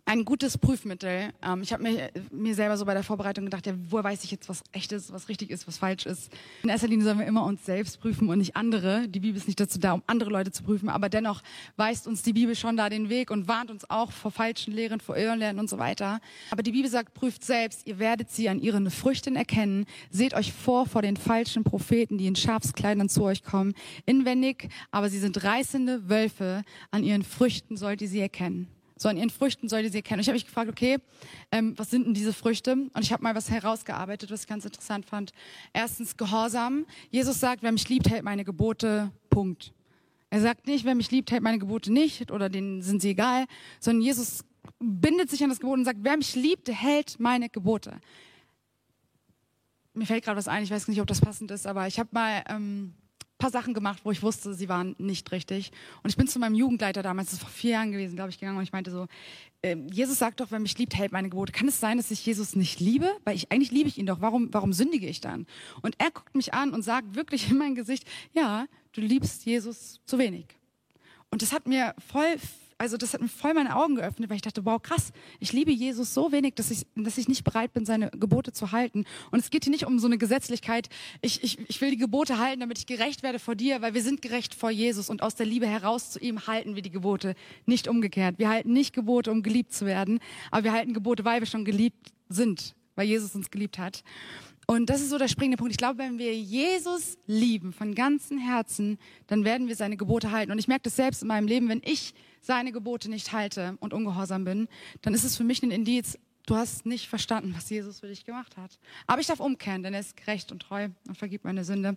Ein 0.06 0.24
gutes 0.24 0.58
Prüfmittel. 0.58 1.32
Ähm, 1.42 1.62
ich 1.62 1.72
habe 1.72 1.82
mir, 1.82 2.10
mir 2.30 2.54
selber 2.54 2.76
so 2.76 2.84
bei 2.84 2.94
der 2.94 3.02
Vorbereitung 3.02 3.46
gedacht, 3.46 3.66
ja, 3.66 3.74
woher 3.88 4.04
weiß 4.04 4.24
ich 4.24 4.30
jetzt, 4.30 4.48
was 4.48 4.62
echt 4.72 4.92
ist, 4.92 5.12
was 5.12 5.28
richtig 5.28 5.50
ist, 5.50 5.66
was 5.66 5.78
falsch 5.78 6.04
ist. 6.06 6.30
In 6.62 6.68
erster 6.68 6.88
Linie 6.88 7.04
sollen 7.04 7.18
wir 7.18 7.26
immer 7.26 7.44
uns 7.44 7.64
selbst 7.64 8.00
prüfen 8.00 8.28
und 8.28 8.38
nicht 8.38 8.54
andere. 8.54 9.08
Die 9.08 9.20
Bibel 9.20 9.36
ist 9.36 9.46
nicht 9.46 9.60
dazu 9.60 9.78
da, 9.78 9.92
um 9.92 10.02
andere 10.06 10.30
Leute 10.30 10.50
zu 10.52 10.62
prüfen, 10.62 10.88
aber 10.88 11.08
dennoch 11.08 11.42
weist 11.76 12.06
uns 12.06 12.22
die 12.22 12.34
Bibel 12.34 12.54
schon 12.54 12.76
da 12.76 12.90
den 12.90 13.08
Weg 13.08 13.30
und 13.30 13.48
warnt 13.48 13.70
uns 13.70 13.88
auch 13.88 14.12
vor 14.12 14.30
falschen 14.30 14.74
Lehren, 14.74 15.00
vor 15.00 15.16
Irrlehren 15.16 15.58
und 15.58 15.70
so 15.70 15.78
weiter. 15.78 16.20
Aber 16.50 16.62
die 16.62 16.72
Bibel 16.72 16.90
sagt, 16.90 17.14
prüft 17.14 17.42
selbst, 17.42 17.86
ihr 17.86 17.98
werdet 17.98 18.30
sie 18.30 18.48
an 18.48 18.60
ihren 18.60 18.90
Früchten 18.90 19.36
erkennen. 19.36 19.86
Seht 20.10 20.34
euch 20.34 20.52
vor 20.52 20.86
vor 20.86 21.00
den 21.02 21.16
falschen 21.16 21.64
Propheten, 21.64 22.18
die 22.18 22.26
in 22.26 22.36
Schafskleidern 22.36 23.08
zu 23.08 23.22
euch 23.24 23.42
kommen. 23.42 23.74
Inwendig, 24.04 24.68
aber 24.90 25.08
sie 25.08 25.18
sind 25.18 25.42
reißende 25.42 26.08
Wölfe. 26.10 26.62
An 26.90 27.04
ihren 27.04 27.22
Früchten 27.22 27.76
sollt 27.76 28.02
ihr 28.02 28.08
sie 28.08 28.20
erkennen. 28.20 28.73
So 28.96 29.08
an 29.08 29.16
ihren 29.16 29.30
Früchten 29.30 29.68
sollt 29.68 29.84
ihr 29.84 29.90
sie 29.90 29.98
erkennen. 29.98 30.18
Und 30.18 30.22
ich 30.22 30.28
habe 30.28 30.36
mich 30.36 30.46
gefragt, 30.46 30.70
okay, 30.70 30.98
ähm, 31.50 31.74
was 31.76 31.90
sind 31.90 32.06
denn 32.06 32.14
diese 32.14 32.32
Früchte? 32.32 32.72
Und 32.72 33.00
ich 33.00 33.12
habe 33.12 33.22
mal 33.22 33.34
was 33.34 33.50
herausgearbeitet, 33.50 34.30
was 34.30 34.42
ich 34.42 34.46
ganz 34.46 34.64
interessant 34.64 35.06
fand. 35.06 35.32
Erstens 35.72 36.16
Gehorsam. 36.16 36.86
Jesus 37.10 37.40
sagt, 37.40 37.62
wer 37.62 37.72
mich 37.72 37.88
liebt, 37.88 38.08
hält 38.08 38.22
meine 38.22 38.44
Gebote. 38.44 39.10
Punkt. 39.30 39.72
Er 40.30 40.40
sagt 40.40 40.66
nicht, 40.66 40.84
wer 40.84 40.94
mich 40.94 41.10
liebt, 41.10 41.30
hält 41.30 41.42
meine 41.42 41.58
Gebote 41.58 41.92
nicht 41.92 42.30
oder 42.30 42.48
denen 42.48 42.82
sind 42.82 43.02
sie 43.02 43.10
egal, 43.10 43.46
sondern 43.80 44.02
Jesus 44.02 44.44
bindet 44.78 45.30
sich 45.30 45.42
an 45.42 45.50
das 45.50 45.60
Gebot 45.60 45.78
und 45.78 45.84
sagt, 45.84 46.00
wer 46.02 46.16
mich 46.16 46.34
liebt, 46.34 46.68
hält 46.68 47.20
meine 47.20 47.48
Gebote. 47.48 48.00
Mir 49.92 50.06
fällt 50.06 50.24
gerade 50.24 50.36
was 50.36 50.48
ein, 50.48 50.64
ich 50.64 50.70
weiß 50.70 50.88
nicht, 50.88 51.00
ob 51.00 51.06
das 51.06 51.20
passend 51.20 51.50
ist, 51.50 51.66
aber 51.66 51.86
ich 51.86 51.98
habe 51.98 52.08
mal 52.12 52.42
ähm, 52.48 52.94
paar 53.38 53.50
Sachen 53.50 53.74
gemacht, 53.74 54.00
wo 54.04 54.10
ich 54.10 54.22
wusste, 54.22 54.54
sie 54.54 54.68
waren 54.68 54.94
nicht 54.98 55.30
richtig. 55.32 55.72
Und 56.02 56.10
ich 56.10 56.16
bin 56.16 56.26
zu 56.26 56.38
meinem 56.38 56.54
Jugendleiter 56.54 57.02
damals, 57.02 57.30
das 57.30 57.34
ist 57.34 57.42
vor 57.42 57.50
vier 57.50 57.72
Jahren 57.72 57.92
gewesen, 57.92 58.16
glaube 58.16 58.30
ich, 58.30 58.38
gegangen 58.38 58.56
und 58.58 58.62
ich 58.62 58.72
meinte 58.72 58.90
so, 58.90 59.06
äh, 59.62 59.76
Jesus 59.90 60.18
sagt 60.18 60.40
doch, 60.40 60.50
wer 60.50 60.60
mich 60.60 60.78
liebt, 60.78 60.94
hält 60.96 61.12
meine 61.12 61.28
Gebote. 61.28 61.52
Kann 61.52 61.68
es 61.68 61.80
sein, 61.80 61.96
dass 61.96 62.10
ich 62.10 62.24
Jesus 62.24 62.54
nicht 62.54 62.80
liebe? 62.80 63.10
Weil 63.24 63.36
ich, 63.36 63.50
eigentlich 63.50 63.72
liebe 63.72 63.88
ich 63.88 63.98
ihn 63.98 64.06
doch. 64.06 64.20
Warum, 64.20 64.48
warum 64.52 64.72
sündige 64.72 65.06
ich 65.06 65.20
dann? 65.20 65.46
Und 65.82 65.96
er 65.98 66.10
guckt 66.10 66.34
mich 66.34 66.54
an 66.54 66.72
und 66.72 66.82
sagt 66.82 67.16
wirklich 67.16 67.50
in 67.50 67.58
mein 67.58 67.74
Gesicht, 67.74 68.08
ja, 68.32 68.66
du 68.92 69.00
liebst 69.00 69.44
Jesus 69.44 70.00
zu 70.04 70.18
wenig. 70.18 70.46
Und 71.30 71.42
das 71.42 71.52
hat 71.52 71.66
mir 71.66 71.94
voll 71.98 72.36
also 72.78 72.96
das 72.96 73.14
hat 73.14 73.20
mir 73.20 73.28
voll 73.28 73.54
meine 73.54 73.76
Augen 73.76 73.96
geöffnet, 73.96 74.28
weil 74.30 74.36
ich 74.36 74.42
dachte, 74.42 74.64
wow, 74.64 74.80
krass, 74.80 75.12
ich 75.40 75.52
liebe 75.52 75.70
Jesus 75.70 76.14
so 76.14 76.32
wenig, 76.32 76.54
dass 76.54 76.70
ich, 76.70 76.86
dass 76.94 77.18
ich 77.18 77.28
nicht 77.28 77.44
bereit 77.44 77.72
bin, 77.72 77.86
seine 77.86 78.10
Gebote 78.10 78.52
zu 78.52 78.72
halten. 78.72 79.04
Und 79.30 79.38
es 79.38 79.50
geht 79.50 79.64
hier 79.64 79.70
nicht 79.70 79.86
um 79.86 79.98
so 79.98 80.06
eine 80.06 80.18
Gesetzlichkeit, 80.18 80.88
ich, 81.22 81.42
ich, 81.42 81.58
ich 81.68 81.80
will 81.80 81.90
die 81.90 81.96
Gebote 81.96 82.38
halten, 82.38 82.60
damit 82.60 82.78
ich 82.78 82.86
gerecht 82.86 83.22
werde 83.22 83.38
vor 83.38 83.54
dir, 83.54 83.82
weil 83.82 83.94
wir 83.94 84.02
sind 84.02 84.22
gerecht 84.22 84.54
vor 84.54 84.70
Jesus 84.70 85.10
und 85.10 85.22
aus 85.22 85.34
der 85.34 85.46
Liebe 85.46 85.66
heraus 85.66 86.10
zu 86.10 86.18
ihm 86.18 86.46
halten 86.46 86.74
wir 86.74 86.82
die 86.82 86.90
Gebote, 86.90 87.34
nicht 87.66 87.88
umgekehrt. 87.88 88.38
Wir 88.38 88.48
halten 88.48 88.72
nicht 88.72 88.92
Gebote, 88.94 89.30
um 89.30 89.42
geliebt 89.42 89.72
zu 89.72 89.86
werden, 89.86 90.20
aber 90.50 90.64
wir 90.64 90.72
halten 90.72 90.94
Gebote, 90.94 91.24
weil 91.24 91.40
wir 91.40 91.46
schon 91.46 91.64
geliebt 91.64 92.12
sind, 92.28 92.74
weil 92.96 93.06
Jesus 93.06 93.34
uns 93.34 93.50
geliebt 93.50 93.78
hat. 93.78 94.02
Und 94.66 94.90
das 94.90 95.00
ist 95.00 95.10
so 95.10 95.18
der 95.18 95.28
springende 95.28 95.56
Punkt. 95.56 95.72
Ich 95.72 95.78
glaube, 95.78 95.98
wenn 95.98 96.18
wir 96.18 96.34
Jesus 96.34 97.18
lieben 97.26 97.72
von 97.72 97.94
ganzem 97.94 98.38
Herzen, 98.38 98.98
dann 99.26 99.44
werden 99.44 99.68
wir 99.68 99.76
seine 99.76 99.96
Gebote 99.96 100.30
halten. 100.30 100.52
Und 100.52 100.58
ich 100.58 100.68
merke 100.68 100.84
das 100.84 100.96
selbst 100.96 101.22
in 101.22 101.28
meinem 101.28 101.46
Leben, 101.46 101.68
wenn 101.68 101.82
ich 101.84 102.14
seine 102.40 102.72
Gebote 102.72 103.10
nicht 103.10 103.32
halte 103.32 103.76
und 103.80 103.92
ungehorsam 103.92 104.44
bin, 104.44 104.68
dann 105.02 105.14
ist 105.14 105.24
es 105.24 105.36
für 105.36 105.44
mich 105.44 105.62
ein 105.62 105.70
Indiz, 105.70 106.18
du 106.46 106.56
hast 106.56 106.84
nicht 106.86 107.08
verstanden, 107.08 107.54
was 107.56 107.70
Jesus 107.70 108.00
für 108.00 108.08
dich 108.08 108.24
gemacht 108.24 108.56
hat. 108.56 108.78
Aber 109.06 109.20
ich 109.20 109.26
darf 109.26 109.40
umkehren, 109.40 109.82
denn 109.82 109.94
er 109.94 110.00
ist 110.00 110.16
gerecht 110.16 110.52
und 110.52 110.60
treu 110.60 110.88
und 111.08 111.16
vergibt 111.16 111.44
meine 111.44 111.64
Sünde. 111.64 111.96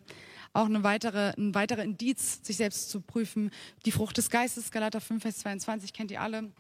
Auch 0.54 0.66
eine 0.66 0.84
weitere, 0.84 1.34
ein 1.38 1.54
weiterer 1.54 1.84
Indiz, 1.84 2.40
sich 2.44 2.58
selbst 2.58 2.90
zu 2.90 3.02
prüfen. 3.02 3.52
Die 3.86 3.92
Frucht 3.92 4.18
des 4.18 4.30
Geistes, 4.30 4.72
Galater 4.72 5.02
5, 5.02 5.22
Vers 5.22 5.40
22, 5.40 5.94
kennt 5.94 6.12
ihr 6.12 6.22
alle. 6.22 6.52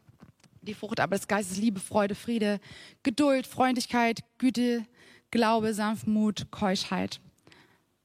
Die 0.61 0.73
Frucht 0.73 0.99
aber 0.99 1.15
des 1.15 1.27
Geistes, 1.27 1.57
Liebe, 1.57 1.79
Freude, 1.79 2.13
Friede, 2.15 2.59
Geduld, 3.03 3.47
Freundlichkeit, 3.47 4.23
Güte, 4.37 4.85
Glaube, 5.31 5.73
Sanftmut, 5.73 6.51
Keuschheit. 6.51 7.19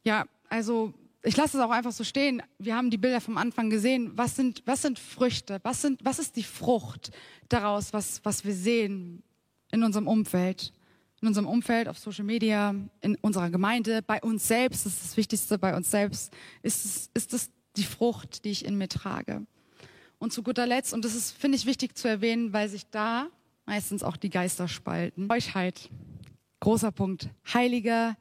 Ja, 0.05 0.27
also 0.49 0.93
ich 1.23 1.37
lasse 1.37 1.57
es 1.57 1.63
auch 1.63 1.71
einfach 1.71 1.93
so 1.93 2.05
stehen. 2.05 2.43
Wir 2.59 2.77
haben 2.77 2.91
die 2.91 2.99
Bilder 2.99 3.21
vom 3.21 3.39
Anfang 3.39 3.71
gesehen. 3.71 4.11
Was 4.17 4.35
sind, 4.35 4.63
was 4.67 4.83
sind 4.83 4.99
Früchte? 4.99 5.61
Was, 5.63 5.83
sind, 5.83 6.05
was 6.05 6.19
ist 6.19 6.37
die 6.37 6.43
Frucht 6.43 7.13
daraus, 7.49 7.93
was, 7.93 8.25
was 8.25 8.45
wir 8.45 8.55
sehen 8.55 9.23
in 9.71 9.85
unserem 9.85 10.09
Umfeld? 10.09 10.73
In 11.21 11.29
unserem 11.29 11.47
Umfeld, 11.47 11.89
auf 11.89 11.99
Social 11.99 12.25
Media, 12.25 12.75
in 13.01 13.15
unserer 13.21 13.51
Gemeinde, 13.51 14.03
bei 14.03 14.21
uns 14.21 14.49
selbst, 14.49 14.85
das 14.85 14.95
ist 14.95 15.05
das 15.05 15.17
Wichtigste, 15.17 15.57
bei 15.57 15.77
uns 15.77 15.89
selbst, 15.89 16.33
ist 16.63 16.85
es, 16.85 17.11
ist 17.15 17.33
es 17.33 17.51
die 17.77 17.85
Frucht, 17.85 18.45
die 18.45 18.51
ich 18.51 18.65
in 18.65 18.77
mir 18.77 18.89
trage. 18.89 19.47
Und 20.19 20.33
zu 20.33 20.43
guter 20.43 20.67
Letzt, 20.67 20.93
und 20.93 21.05
das 21.05 21.15
ist, 21.15 21.31
finde 21.31 21.57
ich, 21.57 21.67
wichtig 21.67 21.97
zu 21.97 22.09
erwähnen, 22.09 22.53
weil 22.53 22.69
sich 22.69 22.87
da 22.91 23.29
meistens 23.67 24.03
auch 24.03 24.17
die 24.17 24.31
Geister 24.31 24.67
spalten. 24.67 25.29
Keuschheit. 25.29 25.89
Großer 26.63 26.93
Punkt. 26.93 27.29
Heiliger 27.53 28.17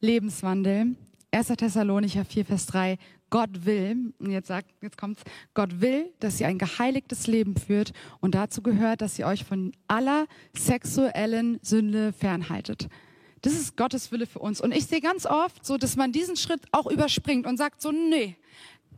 Lebenswandel. 0.00 0.94
1. 1.30 1.48
Thessalonicher 1.56 2.26
4, 2.26 2.44
Vers 2.44 2.66
3. 2.66 2.98
Gott 3.30 3.64
will, 3.64 4.12
und 4.18 4.30
jetzt 4.30 4.48
sagt, 4.48 4.68
jetzt 4.82 4.98
kommt's, 4.98 5.22
Gott 5.54 5.80
will, 5.80 6.12
dass 6.20 6.38
ihr 6.38 6.48
ein 6.48 6.58
geheiligtes 6.58 7.26
Leben 7.26 7.56
führt 7.56 7.92
und 8.20 8.34
dazu 8.34 8.60
gehört, 8.60 9.00
dass 9.00 9.18
ihr 9.18 9.26
euch 9.26 9.42
von 9.42 9.72
aller 9.86 10.26
sexuellen 10.54 11.60
Sünde 11.62 12.12
fernhaltet. 12.12 12.88
Das 13.40 13.54
ist 13.54 13.74
Gottes 13.74 14.12
Wille 14.12 14.26
für 14.26 14.40
uns. 14.40 14.60
Und 14.60 14.72
ich 14.74 14.84
sehe 14.84 15.00
ganz 15.00 15.24
oft 15.24 15.64
so, 15.64 15.78
dass 15.78 15.96
man 15.96 16.12
diesen 16.12 16.36
Schritt 16.36 16.60
auch 16.72 16.90
überspringt 16.90 17.46
und 17.46 17.56
sagt 17.56 17.80
so, 17.80 17.90
nee, 17.90 18.36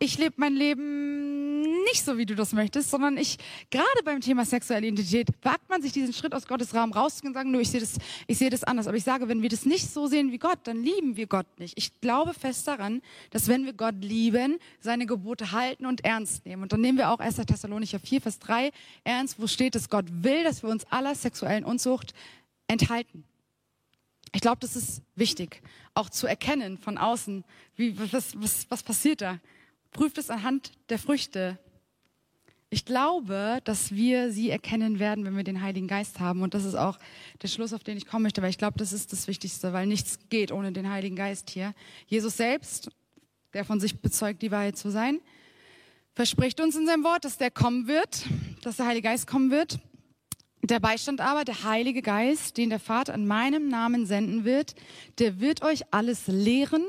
ich 0.02 0.16
lebe 0.16 0.34
mein 0.38 0.54
Leben 0.54 1.60
nicht 1.84 2.04
so, 2.04 2.16
wie 2.16 2.24
du 2.24 2.34
das 2.34 2.52
möchtest, 2.52 2.90
sondern 2.90 3.18
ich, 3.18 3.36
gerade 3.70 4.02
beim 4.02 4.20
Thema 4.22 4.46
sexuelle 4.46 4.86
Identität, 4.86 5.28
wagt 5.42 5.68
man 5.68 5.82
sich 5.82 5.92
diesen 5.92 6.14
Schritt 6.14 6.34
aus 6.34 6.46
Gottes 6.46 6.74
Rahmen 6.74 6.92
rauszugehen 6.92 7.30
und 7.30 7.34
sagen, 7.34 7.50
nur 7.50 7.60
ich 7.60 7.70
sehe 7.70 7.80
das, 7.80 7.98
ich 8.26 8.38
das 8.38 8.64
anders. 8.64 8.86
Aber 8.86 8.96
ich 8.96 9.04
sage, 9.04 9.28
wenn 9.28 9.42
wir 9.42 9.50
das 9.50 9.66
nicht 9.66 9.90
so 9.90 10.06
sehen 10.06 10.32
wie 10.32 10.38
Gott, 10.38 10.60
dann 10.64 10.82
lieben 10.82 11.16
wir 11.16 11.26
Gott 11.26 11.46
nicht. 11.58 11.76
Ich 11.76 12.00
glaube 12.00 12.32
fest 12.32 12.66
daran, 12.66 13.02
dass 13.30 13.48
wenn 13.48 13.66
wir 13.66 13.74
Gott 13.74 13.96
lieben, 14.00 14.58
seine 14.80 15.04
Gebote 15.04 15.52
halten 15.52 15.84
und 15.84 16.02
ernst 16.02 16.46
nehmen. 16.46 16.62
Und 16.62 16.72
dann 16.72 16.80
nehmen 16.80 16.96
wir 16.96 17.10
auch 17.10 17.18
1. 17.18 17.36
Thessalonicher 17.36 18.00
4, 18.00 18.22
Vers 18.22 18.38
3 18.38 18.70
ernst, 19.04 19.38
wo 19.38 19.46
steht, 19.46 19.74
dass 19.74 19.90
Gott 19.90 20.06
will, 20.08 20.44
dass 20.44 20.62
wir 20.62 20.70
uns 20.70 20.86
aller 20.86 21.14
sexuellen 21.14 21.64
Unzucht 21.64 22.14
enthalten. 22.68 23.24
Ich 24.32 24.40
glaube, 24.40 24.58
das 24.60 24.76
ist 24.76 25.02
wichtig, 25.14 25.60
auch 25.92 26.08
zu 26.08 26.26
erkennen 26.26 26.78
von 26.78 26.96
außen, 26.96 27.44
wie, 27.76 27.98
was, 27.98 28.40
was, 28.40 28.66
was 28.70 28.82
passiert 28.82 29.20
da 29.20 29.40
prüft 29.90 30.18
es 30.18 30.30
anhand 30.30 30.72
der 30.88 30.98
Früchte. 30.98 31.58
Ich 32.72 32.84
glaube, 32.84 33.60
dass 33.64 33.92
wir 33.92 34.30
sie 34.30 34.48
erkennen 34.48 35.00
werden, 35.00 35.24
wenn 35.24 35.36
wir 35.36 35.42
den 35.42 35.60
Heiligen 35.60 35.88
Geist 35.88 36.20
haben. 36.20 36.42
Und 36.42 36.54
das 36.54 36.64
ist 36.64 36.76
auch 36.76 36.98
der 37.42 37.48
Schluss, 37.48 37.72
auf 37.72 37.82
den 37.82 37.96
ich 37.96 38.06
kommen 38.06 38.22
möchte, 38.22 38.42
weil 38.42 38.50
ich 38.50 38.58
glaube, 38.58 38.78
das 38.78 38.92
ist 38.92 39.12
das 39.12 39.26
Wichtigste, 39.26 39.72
weil 39.72 39.86
nichts 39.86 40.20
geht 40.28 40.52
ohne 40.52 40.70
den 40.70 40.88
Heiligen 40.88 41.16
Geist 41.16 41.50
hier. 41.50 41.74
Jesus 42.06 42.36
selbst, 42.36 42.90
der 43.54 43.64
von 43.64 43.80
sich 43.80 44.00
bezeugt, 44.00 44.40
die 44.42 44.52
Wahrheit 44.52 44.78
zu 44.78 44.90
sein, 44.90 45.20
verspricht 46.14 46.60
uns 46.60 46.76
in 46.76 46.86
seinem 46.86 47.02
Wort, 47.02 47.24
dass 47.24 47.38
der 47.38 47.50
kommen 47.50 47.88
wird, 47.88 48.24
dass 48.62 48.76
der 48.76 48.86
Heilige 48.86 49.08
Geist 49.08 49.26
kommen 49.26 49.50
wird. 49.50 49.80
Der 50.70 50.78
Beistand 50.78 51.20
aber, 51.20 51.44
der 51.44 51.64
Heilige 51.64 52.00
Geist, 52.00 52.56
den 52.56 52.70
der 52.70 52.78
Vater 52.78 53.12
an 53.12 53.26
meinem 53.26 53.66
Namen 53.66 54.06
senden 54.06 54.44
wird, 54.44 54.76
der 55.18 55.40
wird 55.40 55.64
euch 55.64 55.82
alles 55.90 56.28
lehren 56.28 56.84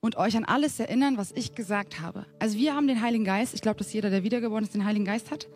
und 0.00 0.16
euch 0.16 0.38
an 0.38 0.46
alles 0.46 0.80
erinnern, 0.80 1.18
was 1.18 1.32
ich 1.32 1.54
gesagt 1.54 2.00
habe. 2.00 2.24
Also 2.38 2.56
wir 2.56 2.74
haben 2.74 2.88
den 2.88 3.02
Heiligen 3.02 3.24
Geist. 3.24 3.52
Ich 3.52 3.60
glaube, 3.60 3.76
dass 3.76 3.92
jeder, 3.92 4.08
der 4.08 4.22
wiedergeboren 4.22 4.64
ist, 4.64 4.72
den 4.72 4.86
Heiligen 4.86 5.04
Geist 5.04 5.30
hat. 5.30 5.48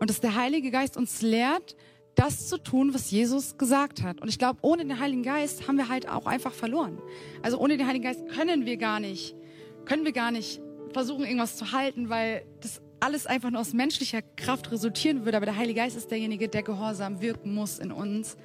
Und 0.00 0.10
dass 0.10 0.20
der 0.20 0.34
Heilige 0.34 0.72
Geist 0.72 0.96
uns 0.96 1.22
lehrt, 1.22 1.76
das 2.16 2.48
zu 2.48 2.58
tun, 2.58 2.92
was 2.92 3.12
Jesus 3.12 3.56
gesagt 3.56 4.02
hat. 4.02 4.20
Und 4.20 4.28
ich 4.28 4.40
glaube, 4.40 4.58
ohne 4.62 4.84
den 4.84 4.98
Heiligen 4.98 5.22
Geist 5.22 5.68
haben 5.68 5.76
wir 5.76 5.88
halt 5.88 6.08
auch 6.08 6.26
einfach 6.26 6.52
verloren. 6.52 6.98
Also 7.40 7.56
ohne 7.56 7.76
den 7.76 7.86
Heiligen 7.86 8.02
Geist 8.02 8.26
können 8.30 8.66
wir 8.66 8.78
gar 8.78 8.98
nicht, 8.98 9.36
können 9.84 10.04
wir 10.04 10.12
gar 10.12 10.32
nicht 10.32 10.60
versuchen, 10.92 11.24
irgendwas 11.24 11.56
zu 11.56 11.70
halten, 11.70 12.08
weil 12.08 12.44
das 12.60 12.82
alles 13.02 13.26
einfach 13.26 13.50
nur 13.50 13.60
aus 13.60 13.72
menschlicher 13.72 14.22
Kraft 14.22 14.70
resultieren 14.70 15.24
würde. 15.24 15.36
Aber 15.36 15.46
der 15.46 15.56
Heilige 15.56 15.80
Geist 15.80 15.96
ist 15.96 16.10
derjenige, 16.10 16.48
der 16.48 16.62
gehorsam 16.62 17.20
wirken 17.20 17.54
muss 17.54 17.78
in 17.78 17.92
uns. 17.92 18.36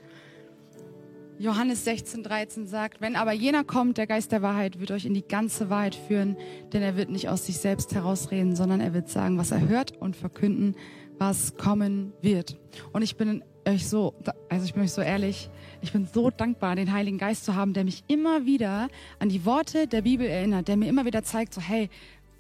Johannes 1.40 1.86
16, 1.86 2.24
13 2.24 2.66
sagt, 2.66 3.00
wenn 3.00 3.16
aber 3.16 3.32
jener 3.32 3.64
kommt, 3.64 4.00
der 4.00 4.08
Geist 4.08 4.32
der 4.32 4.42
Wahrheit, 4.42 4.80
wird 4.80 4.90
euch 4.90 5.06
in 5.06 5.14
die 5.14 5.28
ganze 5.28 5.70
Wahrheit 5.70 5.94
führen, 5.94 6.36
denn 6.74 6.82
er 6.82 6.98
wird 6.98 7.12
nicht 7.12 7.30
aus 7.30 7.46
sich 7.46 7.60
selbst 7.60 7.94
herausreden, 7.94 8.56
sondern 8.56 8.82
er 8.82 8.96
wird 8.96 9.08
sagen, 9.08 9.38
was 9.38 9.52
er 9.52 9.68
hört 9.68 9.96
und 9.98 10.16
verkünden, 10.16 10.76
was 11.20 11.56
kommen 11.56 12.12
wird. 12.22 12.58
Und 12.92 13.04
ich 13.04 13.18
bin 13.18 13.44
euch 13.68 13.88
so, 13.88 14.16
also 14.50 14.66
ich 14.66 14.74
bin 14.74 14.82
euch 14.82 14.94
so 14.94 15.02
ehrlich, 15.02 15.52
ich 15.82 15.92
bin 15.92 16.08
so 16.12 16.32
dankbar, 16.32 16.76
den 16.76 16.92
Heiligen 16.92 17.20
Geist 17.20 17.46
zu 17.46 17.54
haben, 17.54 17.74
der 17.74 17.84
mich 17.84 18.04
immer 18.08 18.48
wieder 18.48 18.88
an 19.20 19.30
die 19.30 19.46
Worte 19.46 19.88
der 19.88 20.02
Bibel 20.02 20.26
erinnert, 20.26 20.68
der 20.68 20.78
mir 20.78 20.90
immer 20.90 21.06
wieder 21.06 21.24
zeigt, 21.24 21.54
so 21.54 21.62
hey, 21.62 21.92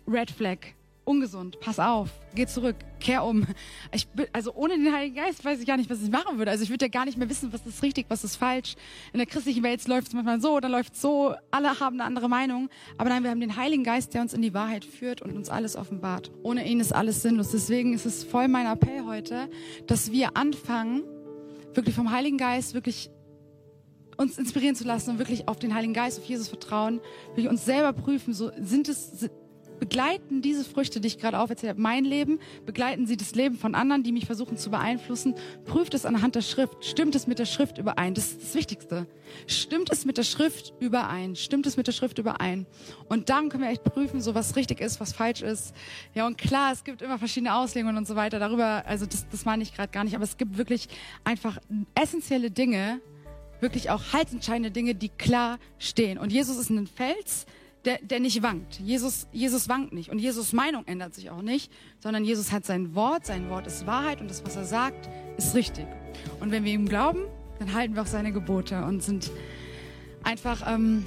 Red 0.07 0.31
Flag, 0.31 0.59
ungesund, 1.07 1.59
pass 1.59 1.79
auf, 1.79 2.09
geh 2.35 2.45
zurück, 2.45 2.75
kehr 2.99 3.23
um. 3.23 3.47
Ich, 3.93 4.07
also 4.33 4.53
ohne 4.53 4.77
den 4.77 4.93
Heiligen 4.93 5.15
Geist 5.15 5.43
weiß 5.43 5.59
ich 5.59 5.65
gar 5.65 5.77
nicht, 5.77 5.89
was 5.89 6.01
ich 6.01 6.09
machen 6.09 6.37
würde. 6.37 6.51
Also 6.51 6.63
ich 6.63 6.69
würde 6.69 6.85
ja 6.85 6.89
gar 6.89 7.05
nicht 7.05 7.17
mehr 7.17 7.29
wissen, 7.29 7.53
was 7.53 7.65
ist 7.65 7.81
richtig, 7.81 8.05
was 8.09 8.23
ist 8.23 8.35
falsch. 8.35 8.75
In 9.13 9.19
der 9.19 9.25
christlichen 9.25 9.63
Welt 9.63 9.85
läuft 9.87 10.09
es 10.09 10.13
manchmal 10.13 10.41
so, 10.41 10.59
dann 10.59 10.71
läuft 10.71 10.93
es 10.93 11.01
so, 11.01 11.33
alle 11.51 11.79
haben 11.79 11.95
eine 11.95 12.03
andere 12.03 12.27
Meinung. 12.27 12.69
Aber 12.97 13.09
nein, 13.09 13.23
wir 13.23 13.31
haben 13.31 13.39
den 13.39 13.55
Heiligen 13.55 13.83
Geist, 13.83 14.13
der 14.13 14.21
uns 14.21 14.33
in 14.33 14.41
die 14.41 14.53
Wahrheit 14.53 14.83
führt 14.83 15.21
und 15.21 15.35
uns 15.35 15.49
alles 15.49 15.75
offenbart. 15.75 16.31
Ohne 16.43 16.67
ihn 16.67 16.79
ist 16.79 16.93
alles 16.93 17.21
sinnlos. 17.21 17.51
Deswegen 17.51 17.93
ist 17.93 18.05
es 18.05 18.23
voll 18.23 18.47
mein 18.47 18.67
Appell 18.67 19.05
heute, 19.05 19.49
dass 19.87 20.11
wir 20.11 20.35
anfangen, 20.35 21.03
wirklich 21.73 21.95
vom 21.95 22.11
Heiligen 22.11 22.37
Geist 22.37 22.73
wirklich 22.73 23.09
uns 24.17 24.37
inspirieren 24.37 24.75
zu 24.75 24.83
lassen 24.83 25.11
und 25.11 25.19
wirklich 25.19 25.47
auf 25.47 25.59
den 25.59 25.73
Heiligen 25.73 25.93
Geist, 25.93 26.19
auf 26.19 26.25
Jesus 26.25 26.49
vertrauen, 26.49 26.99
wirklich 27.27 27.47
uns 27.47 27.63
selber 27.65 27.93
prüfen, 27.93 28.33
so 28.33 28.51
sind 28.59 28.89
es, 28.89 29.29
begleiten 29.79 30.41
diese 30.41 30.63
Früchte, 30.63 30.99
die 30.99 31.07
ich 31.07 31.19
gerade 31.19 31.39
auferzählt 31.39 31.71
habe, 31.71 31.81
mein 31.81 32.05
Leben, 32.05 32.39
begleiten 32.65 33.07
sie 33.07 33.17
das 33.17 33.35
Leben 33.35 33.57
von 33.57 33.75
anderen, 33.75 34.03
die 34.03 34.11
mich 34.11 34.25
versuchen 34.25 34.57
zu 34.57 34.69
beeinflussen, 34.69 35.35
prüft 35.65 35.93
es 35.93 36.05
anhand 36.05 36.35
der 36.35 36.41
Schrift, 36.41 36.85
stimmt 36.85 37.15
es 37.15 37.27
mit 37.27 37.39
der 37.39 37.45
Schrift 37.45 37.77
überein, 37.77 38.13
das 38.13 38.31
ist 38.31 38.43
das 38.43 38.55
Wichtigste. 38.55 39.07
Stimmt 39.45 39.91
es 39.91 40.05
mit 40.05 40.17
der 40.17 40.23
Schrift 40.23 40.73
überein, 40.79 41.35
stimmt 41.35 41.65
es 41.67 41.77
mit 41.77 41.87
der 41.87 41.91
Schrift 41.91 42.17
überein. 42.17 42.65
Und 43.09 43.29
dann 43.29 43.49
können 43.49 43.63
wir 43.63 43.69
echt 43.69 43.83
prüfen, 43.83 44.21
so 44.21 44.35
was 44.35 44.55
richtig 44.55 44.79
ist, 44.79 44.99
was 44.99 45.13
falsch 45.13 45.41
ist. 45.41 45.73
Ja, 46.13 46.25
und 46.25 46.37
klar, 46.37 46.71
es 46.71 46.83
gibt 46.83 47.01
immer 47.01 47.19
verschiedene 47.19 47.55
Auslegungen 47.55 47.97
und 47.97 48.07
so 48.07 48.15
weiter, 48.15 48.39
darüber, 48.39 48.83
also 48.85 49.05
das, 49.05 49.27
das 49.29 49.45
meine 49.45 49.63
ich 49.63 49.73
gerade 49.73 49.91
gar 49.91 50.03
nicht, 50.03 50.15
aber 50.15 50.23
es 50.23 50.37
gibt 50.37 50.57
wirklich 50.57 50.87
einfach 51.23 51.57
essentielle 51.95 52.51
Dinge, 52.51 53.01
wirklich 53.59 53.89
auch 53.89 54.13
halsentscheidende 54.13 54.71
Dinge, 54.71 54.95
die 54.95 55.09
klar 55.09 55.59
stehen. 55.79 56.17
Und 56.17 56.31
Jesus 56.31 56.57
ist 56.57 56.69
ein 56.69 56.87
Fels, 56.87 57.45
der, 57.87 57.99
der 57.99 58.19
nicht 58.19 58.43
wankt. 58.43 58.79
Jesus, 58.79 59.27
Jesus 59.31 59.69
wankt 59.69 59.93
nicht. 59.93 60.09
Und 60.09 60.19
Jesus 60.19 60.51
Meinung 60.51 60.85
ändert 60.87 61.15
sich 61.15 61.29
auch 61.29 61.41
nicht, 61.41 61.71
sondern 61.99 62.25
Jesus 62.25 62.51
hat 62.51 62.65
sein 62.65 62.93
Wort, 62.95 63.25
sein 63.25 63.49
Wort 63.49 63.65
ist 63.65 63.87
Wahrheit 63.87 64.19
und 64.19 64.29
das, 64.29 64.45
was 64.45 64.57
er 64.57 64.65
sagt, 64.65 65.09
ist 65.37 65.55
richtig. 65.55 65.85
Und 66.41 66.51
wenn 66.51 66.65
wir 66.65 66.73
ihm 66.73 66.89
glauben, 66.89 67.21
dann 67.59 67.73
halten 67.73 67.95
wir 67.95 68.01
auch 68.01 68.07
seine 68.07 68.33
Gebote 68.33 68.83
und 68.83 69.01
sind 69.01 69.31
einfach 70.23 70.69
ähm, 70.69 71.05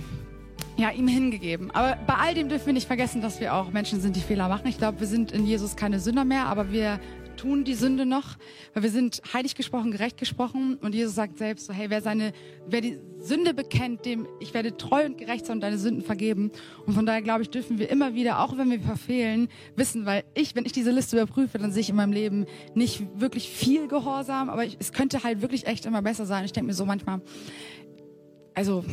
ja, 0.79 0.91
ihm 0.91 1.07
hingegeben. 1.07 1.71
Aber 1.73 1.99
bei 2.07 2.15
all 2.15 2.35
dem 2.35 2.49
dürfen 2.49 2.67
wir 2.67 2.73
nicht 2.73 2.87
vergessen, 2.87 3.21
dass 3.21 3.41
wir 3.41 3.55
auch 3.55 3.71
Menschen 3.71 4.01
sind, 4.01 4.17
die 4.17 4.21
Fehler 4.21 4.49
machen. 4.49 4.67
Ich 4.67 4.79
glaube, 4.79 5.01
wir 5.01 5.07
sind 5.07 5.33
in 5.33 5.45
Jesus 5.45 5.77
keine 5.77 6.01
Sünder 6.01 6.25
mehr, 6.25 6.47
aber 6.47 6.73
wir 6.73 6.99
tun 7.41 7.65
die 7.65 7.75
Sünde 7.75 8.05
noch, 8.05 8.37
weil 8.75 8.83
wir 8.83 8.91
sind 8.91 9.23
heilig 9.33 9.55
gesprochen, 9.55 9.93
gerecht 9.93 10.19
gesprochen 10.19 10.77
und 10.83 10.95
Jesus 10.95 11.15
sagt 11.15 11.39
selbst 11.39 11.67
so, 11.67 11.73
hey, 11.73 11.89
wer 11.89 12.03
seine, 12.03 12.33
wer 12.67 12.83
die 12.83 12.99
Sünde 13.19 13.55
bekennt, 13.55 14.05
dem 14.05 14.29
ich 14.41 14.53
werde 14.53 14.77
treu 14.77 15.07
und 15.07 15.17
gerecht 15.17 15.47
sein 15.47 15.57
und 15.57 15.61
deine 15.63 15.79
Sünden 15.79 16.03
vergeben. 16.03 16.51
Und 16.85 16.93
von 16.93 17.07
daher 17.07 17.23
glaube 17.23 17.41
ich, 17.41 17.49
dürfen 17.49 17.79
wir 17.79 17.89
immer 17.89 18.15
wieder, 18.15 18.41
auch 18.41 18.59
wenn 18.59 18.71
wir 18.71 18.81
verfehlen, 18.81 19.49
wissen, 19.75 20.05
weil 20.05 20.25
ich, 20.35 20.55
wenn 20.55 20.67
ich 20.67 20.73
diese 20.73 20.91
Liste 20.91 21.17
überprüfe, 21.17 21.57
dann 21.57 21.73
sehe 21.73 21.81
ich 21.81 21.89
in 21.89 21.97
meinem 21.97 22.13
Leben 22.13 22.45
nicht 22.75 23.03
wirklich 23.19 23.49
viel 23.49 23.89
Gehorsam, 23.89 24.51
aber 24.51 24.67
ich, 24.67 24.77
es 24.79 24.93
könnte 24.93 25.23
halt 25.25 25.41
wirklich 25.41 25.67
echt 25.67 25.87
immer 25.87 26.03
besser 26.03 26.27
sein. 26.27 26.45
Ich 26.45 26.53
denke 26.53 26.67
mir 26.67 26.75
so 26.75 26.85
manchmal, 26.85 27.23
also 28.55 28.85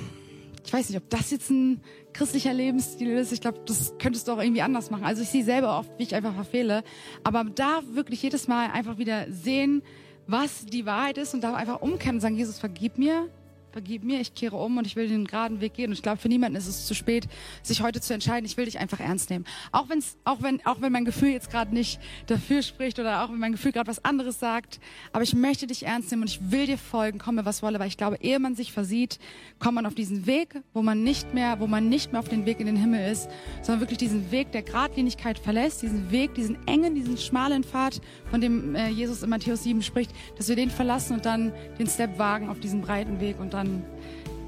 ich 0.66 0.72
weiß 0.72 0.90
nicht, 0.90 0.98
ob 0.98 1.10
das 1.10 1.32
jetzt 1.32 1.50
ein 1.50 1.82
christlicher 2.18 2.54
Lebensstil 2.54 3.12
ist. 3.12 3.32
Ich 3.32 3.42
glaube, 3.42 3.60
das 3.66 3.94
könntest 4.00 4.28
du 4.28 4.32
auch 4.32 4.42
irgendwie 4.42 4.64
anders 4.64 4.90
machen. 4.90 5.06
Also 5.06 5.22
ich 5.22 5.30
sehe 5.30 5.44
selber 5.44 5.78
oft, 5.78 5.90
wie 5.98 6.04
ich 6.04 6.16
einfach 6.16 6.34
verfehle. 6.34 6.84
Aber 7.24 7.44
da 7.44 7.82
wirklich 7.94 8.24
jedes 8.24 8.48
Mal 8.48 8.72
einfach 8.72 8.98
wieder 8.98 9.32
sehen, 9.32 9.84
was 10.26 10.66
die 10.66 10.86
Wahrheit 10.86 11.18
ist 11.18 11.34
und 11.34 11.42
da 11.42 11.54
einfach 11.54 11.82
umkehren 11.82 12.18
und 12.18 12.22
sagen, 12.22 12.36
Jesus, 12.36 12.60
vergib 12.60 12.98
mir 12.98 13.30
vergib 13.78 14.04
mir, 14.04 14.20
ich 14.20 14.34
kehre 14.34 14.56
um 14.56 14.80
und 14.80 14.88
ich 14.88 14.96
will 14.96 15.08
den 15.08 15.26
geraden 15.26 15.62
Weg 15.62 15.76
gehen. 15.76 15.92
Und 15.92 15.94
ich 15.94 16.02
glaube, 16.02 16.18
für 16.18 16.30
niemanden 16.30 16.58
ist 16.58 16.66
es 16.66 16.88
zu 16.88 16.96
spät, 16.96 17.28
sich 17.62 17.84
heute 17.84 18.02
zu 18.02 18.12
entscheiden, 18.12 18.44
ich 18.44 18.58
will 18.58 18.66
dich 18.66 18.80
einfach 18.80 19.00
ernst 19.00 19.30
nehmen. 19.30 19.46
Auch, 19.72 19.88
wenn's, 19.88 20.18
auch, 20.24 20.42
wenn, 20.42 20.66
auch 20.66 20.82
wenn 20.82 20.92
mein 20.92 21.06
Gefühl 21.06 21.30
jetzt 21.30 21.52
gerade 21.52 21.76
nicht 21.76 22.00
dafür 22.26 22.64
spricht 22.64 22.98
oder 22.98 23.24
auch 23.24 23.30
wenn 23.30 23.38
mein 23.38 23.52
Gefühl 23.52 23.74
gerade 23.74 23.88
was 23.88 24.04
anderes 24.04 24.40
sagt. 24.40 24.80
Aber 25.12 25.22
ich 25.22 25.36
möchte 25.36 25.68
dich 25.68 25.86
ernst 25.86 26.10
nehmen 26.10 26.24
und 26.24 26.30
ich 26.30 26.40
will 26.50 26.66
dir 26.66 26.80
folgen, 26.80 27.20
komme 27.20 27.46
was 27.46 27.62
wolle, 27.62 27.78
weil 27.80 27.88
ich 27.88 27.98
glaube, 27.98 28.18
ehe 28.20 28.40
man 28.40 28.56
sich 28.56 28.72
versieht, 28.72 29.20
kommt 29.60 29.76
man 29.76 29.86
auf 29.86 29.94
diesen 29.94 30.26
Weg, 30.26 30.60
wo 30.74 30.82
man 30.82 31.04
nicht 31.04 31.36
mehr, 31.36 31.60
wo 31.60 31.68
man 31.68 31.88
nicht 31.88 32.14
mehr 32.14 32.20
auf 32.20 32.30
den 32.30 32.48
Weg 32.48 32.60
in 32.60 32.66
den 32.66 32.78
Himmel 32.78 33.12
ist, 33.12 33.30
sondern 33.62 33.82
wirklich 33.82 34.00
diesen 34.00 34.32
Weg 34.32 34.52
der 34.54 34.64
Gradlinigkeit 34.64 35.38
verlässt, 35.38 35.84
diesen 35.84 36.10
Weg, 36.10 36.34
diesen 36.34 36.58
engen, 36.68 36.96
diesen 36.96 37.16
schmalen 37.16 37.64
Pfad, 37.64 38.02
von 38.32 38.42
dem 38.42 38.74
äh, 38.74 38.90
Jesus 38.90 39.22
in 39.22 39.30
Matthäus 39.30 39.62
7 39.62 39.84
spricht, 39.84 40.12
dass 40.36 40.50
wir 40.50 40.56
den 40.56 40.72
verlassen 40.72 41.14
und 41.14 41.28
dann 41.28 41.54
den 41.78 41.86
Step 41.86 42.18
wagen 42.18 42.50
auf 42.50 42.60
diesen 42.60 42.82
breiten 42.82 43.20
Weg 43.20 43.40
und 43.40 43.54
dann 43.54 43.67
dann, 43.68 43.84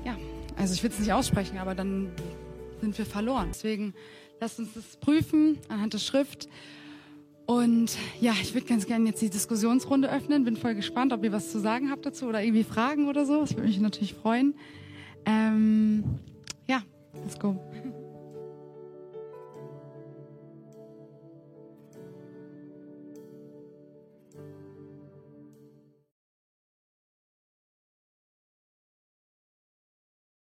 ja, 0.06 0.18
also 0.58 0.74
ich 0.74 0.84
will 0.84 0.90
es 0.90 1.00
nicht 1.00 1.14
aussprechen, 1.14 1.58
aber 1.58 1.76
dann 1.76 2.12
sind 2.82 2.98
wir 2.98 3.06
verloren. 3.06 3.50
Deswegen 3.50 3.94
lasst 4.40 4.60
uns 4.60 4.74
das 4.74 4.98
prüfen 4.98 5.58
anhand 5.68 5.94
der 5.94 6.00
Schrift. 6.00 6.48
Und 7.46 7.98
ja, 8.22 8.34
ich 8.42 8.54
würde 8.54 8.68
ganz 8.68 8.86
gerne 8.86 9.08
jetzt 9.08 9.22
die 9.22 9.30
Diskussionsrunde 9.30 10.10
öffnen. 10.12 10.44
Bin 10.44 10.56
voll 10.56 10.76
gespannt, 10.76 11.14
ob 11.14 11.24
ihr 11.24 11.32
was 11.32 11.52
zu 11.52 11.60
sagen 11.60 11.90
habt 11.90 12.06
dazu 12.06 12.28
oder 12.28 12.44
irgendwie 12.44 12.64
Fragen 12.64 13.08
oder 13.10 13.26
so. 13.26 13.42
Das 13.42 13.56
würde 13.56 13.68
mich 13.68 13.80
natürlich 13.80 14.14
freuen. 14.14 14.54
Ähm, 15.26 16.04
ja, 16.68 16.84
let's 17.24 17.40
go. 17.40 17.60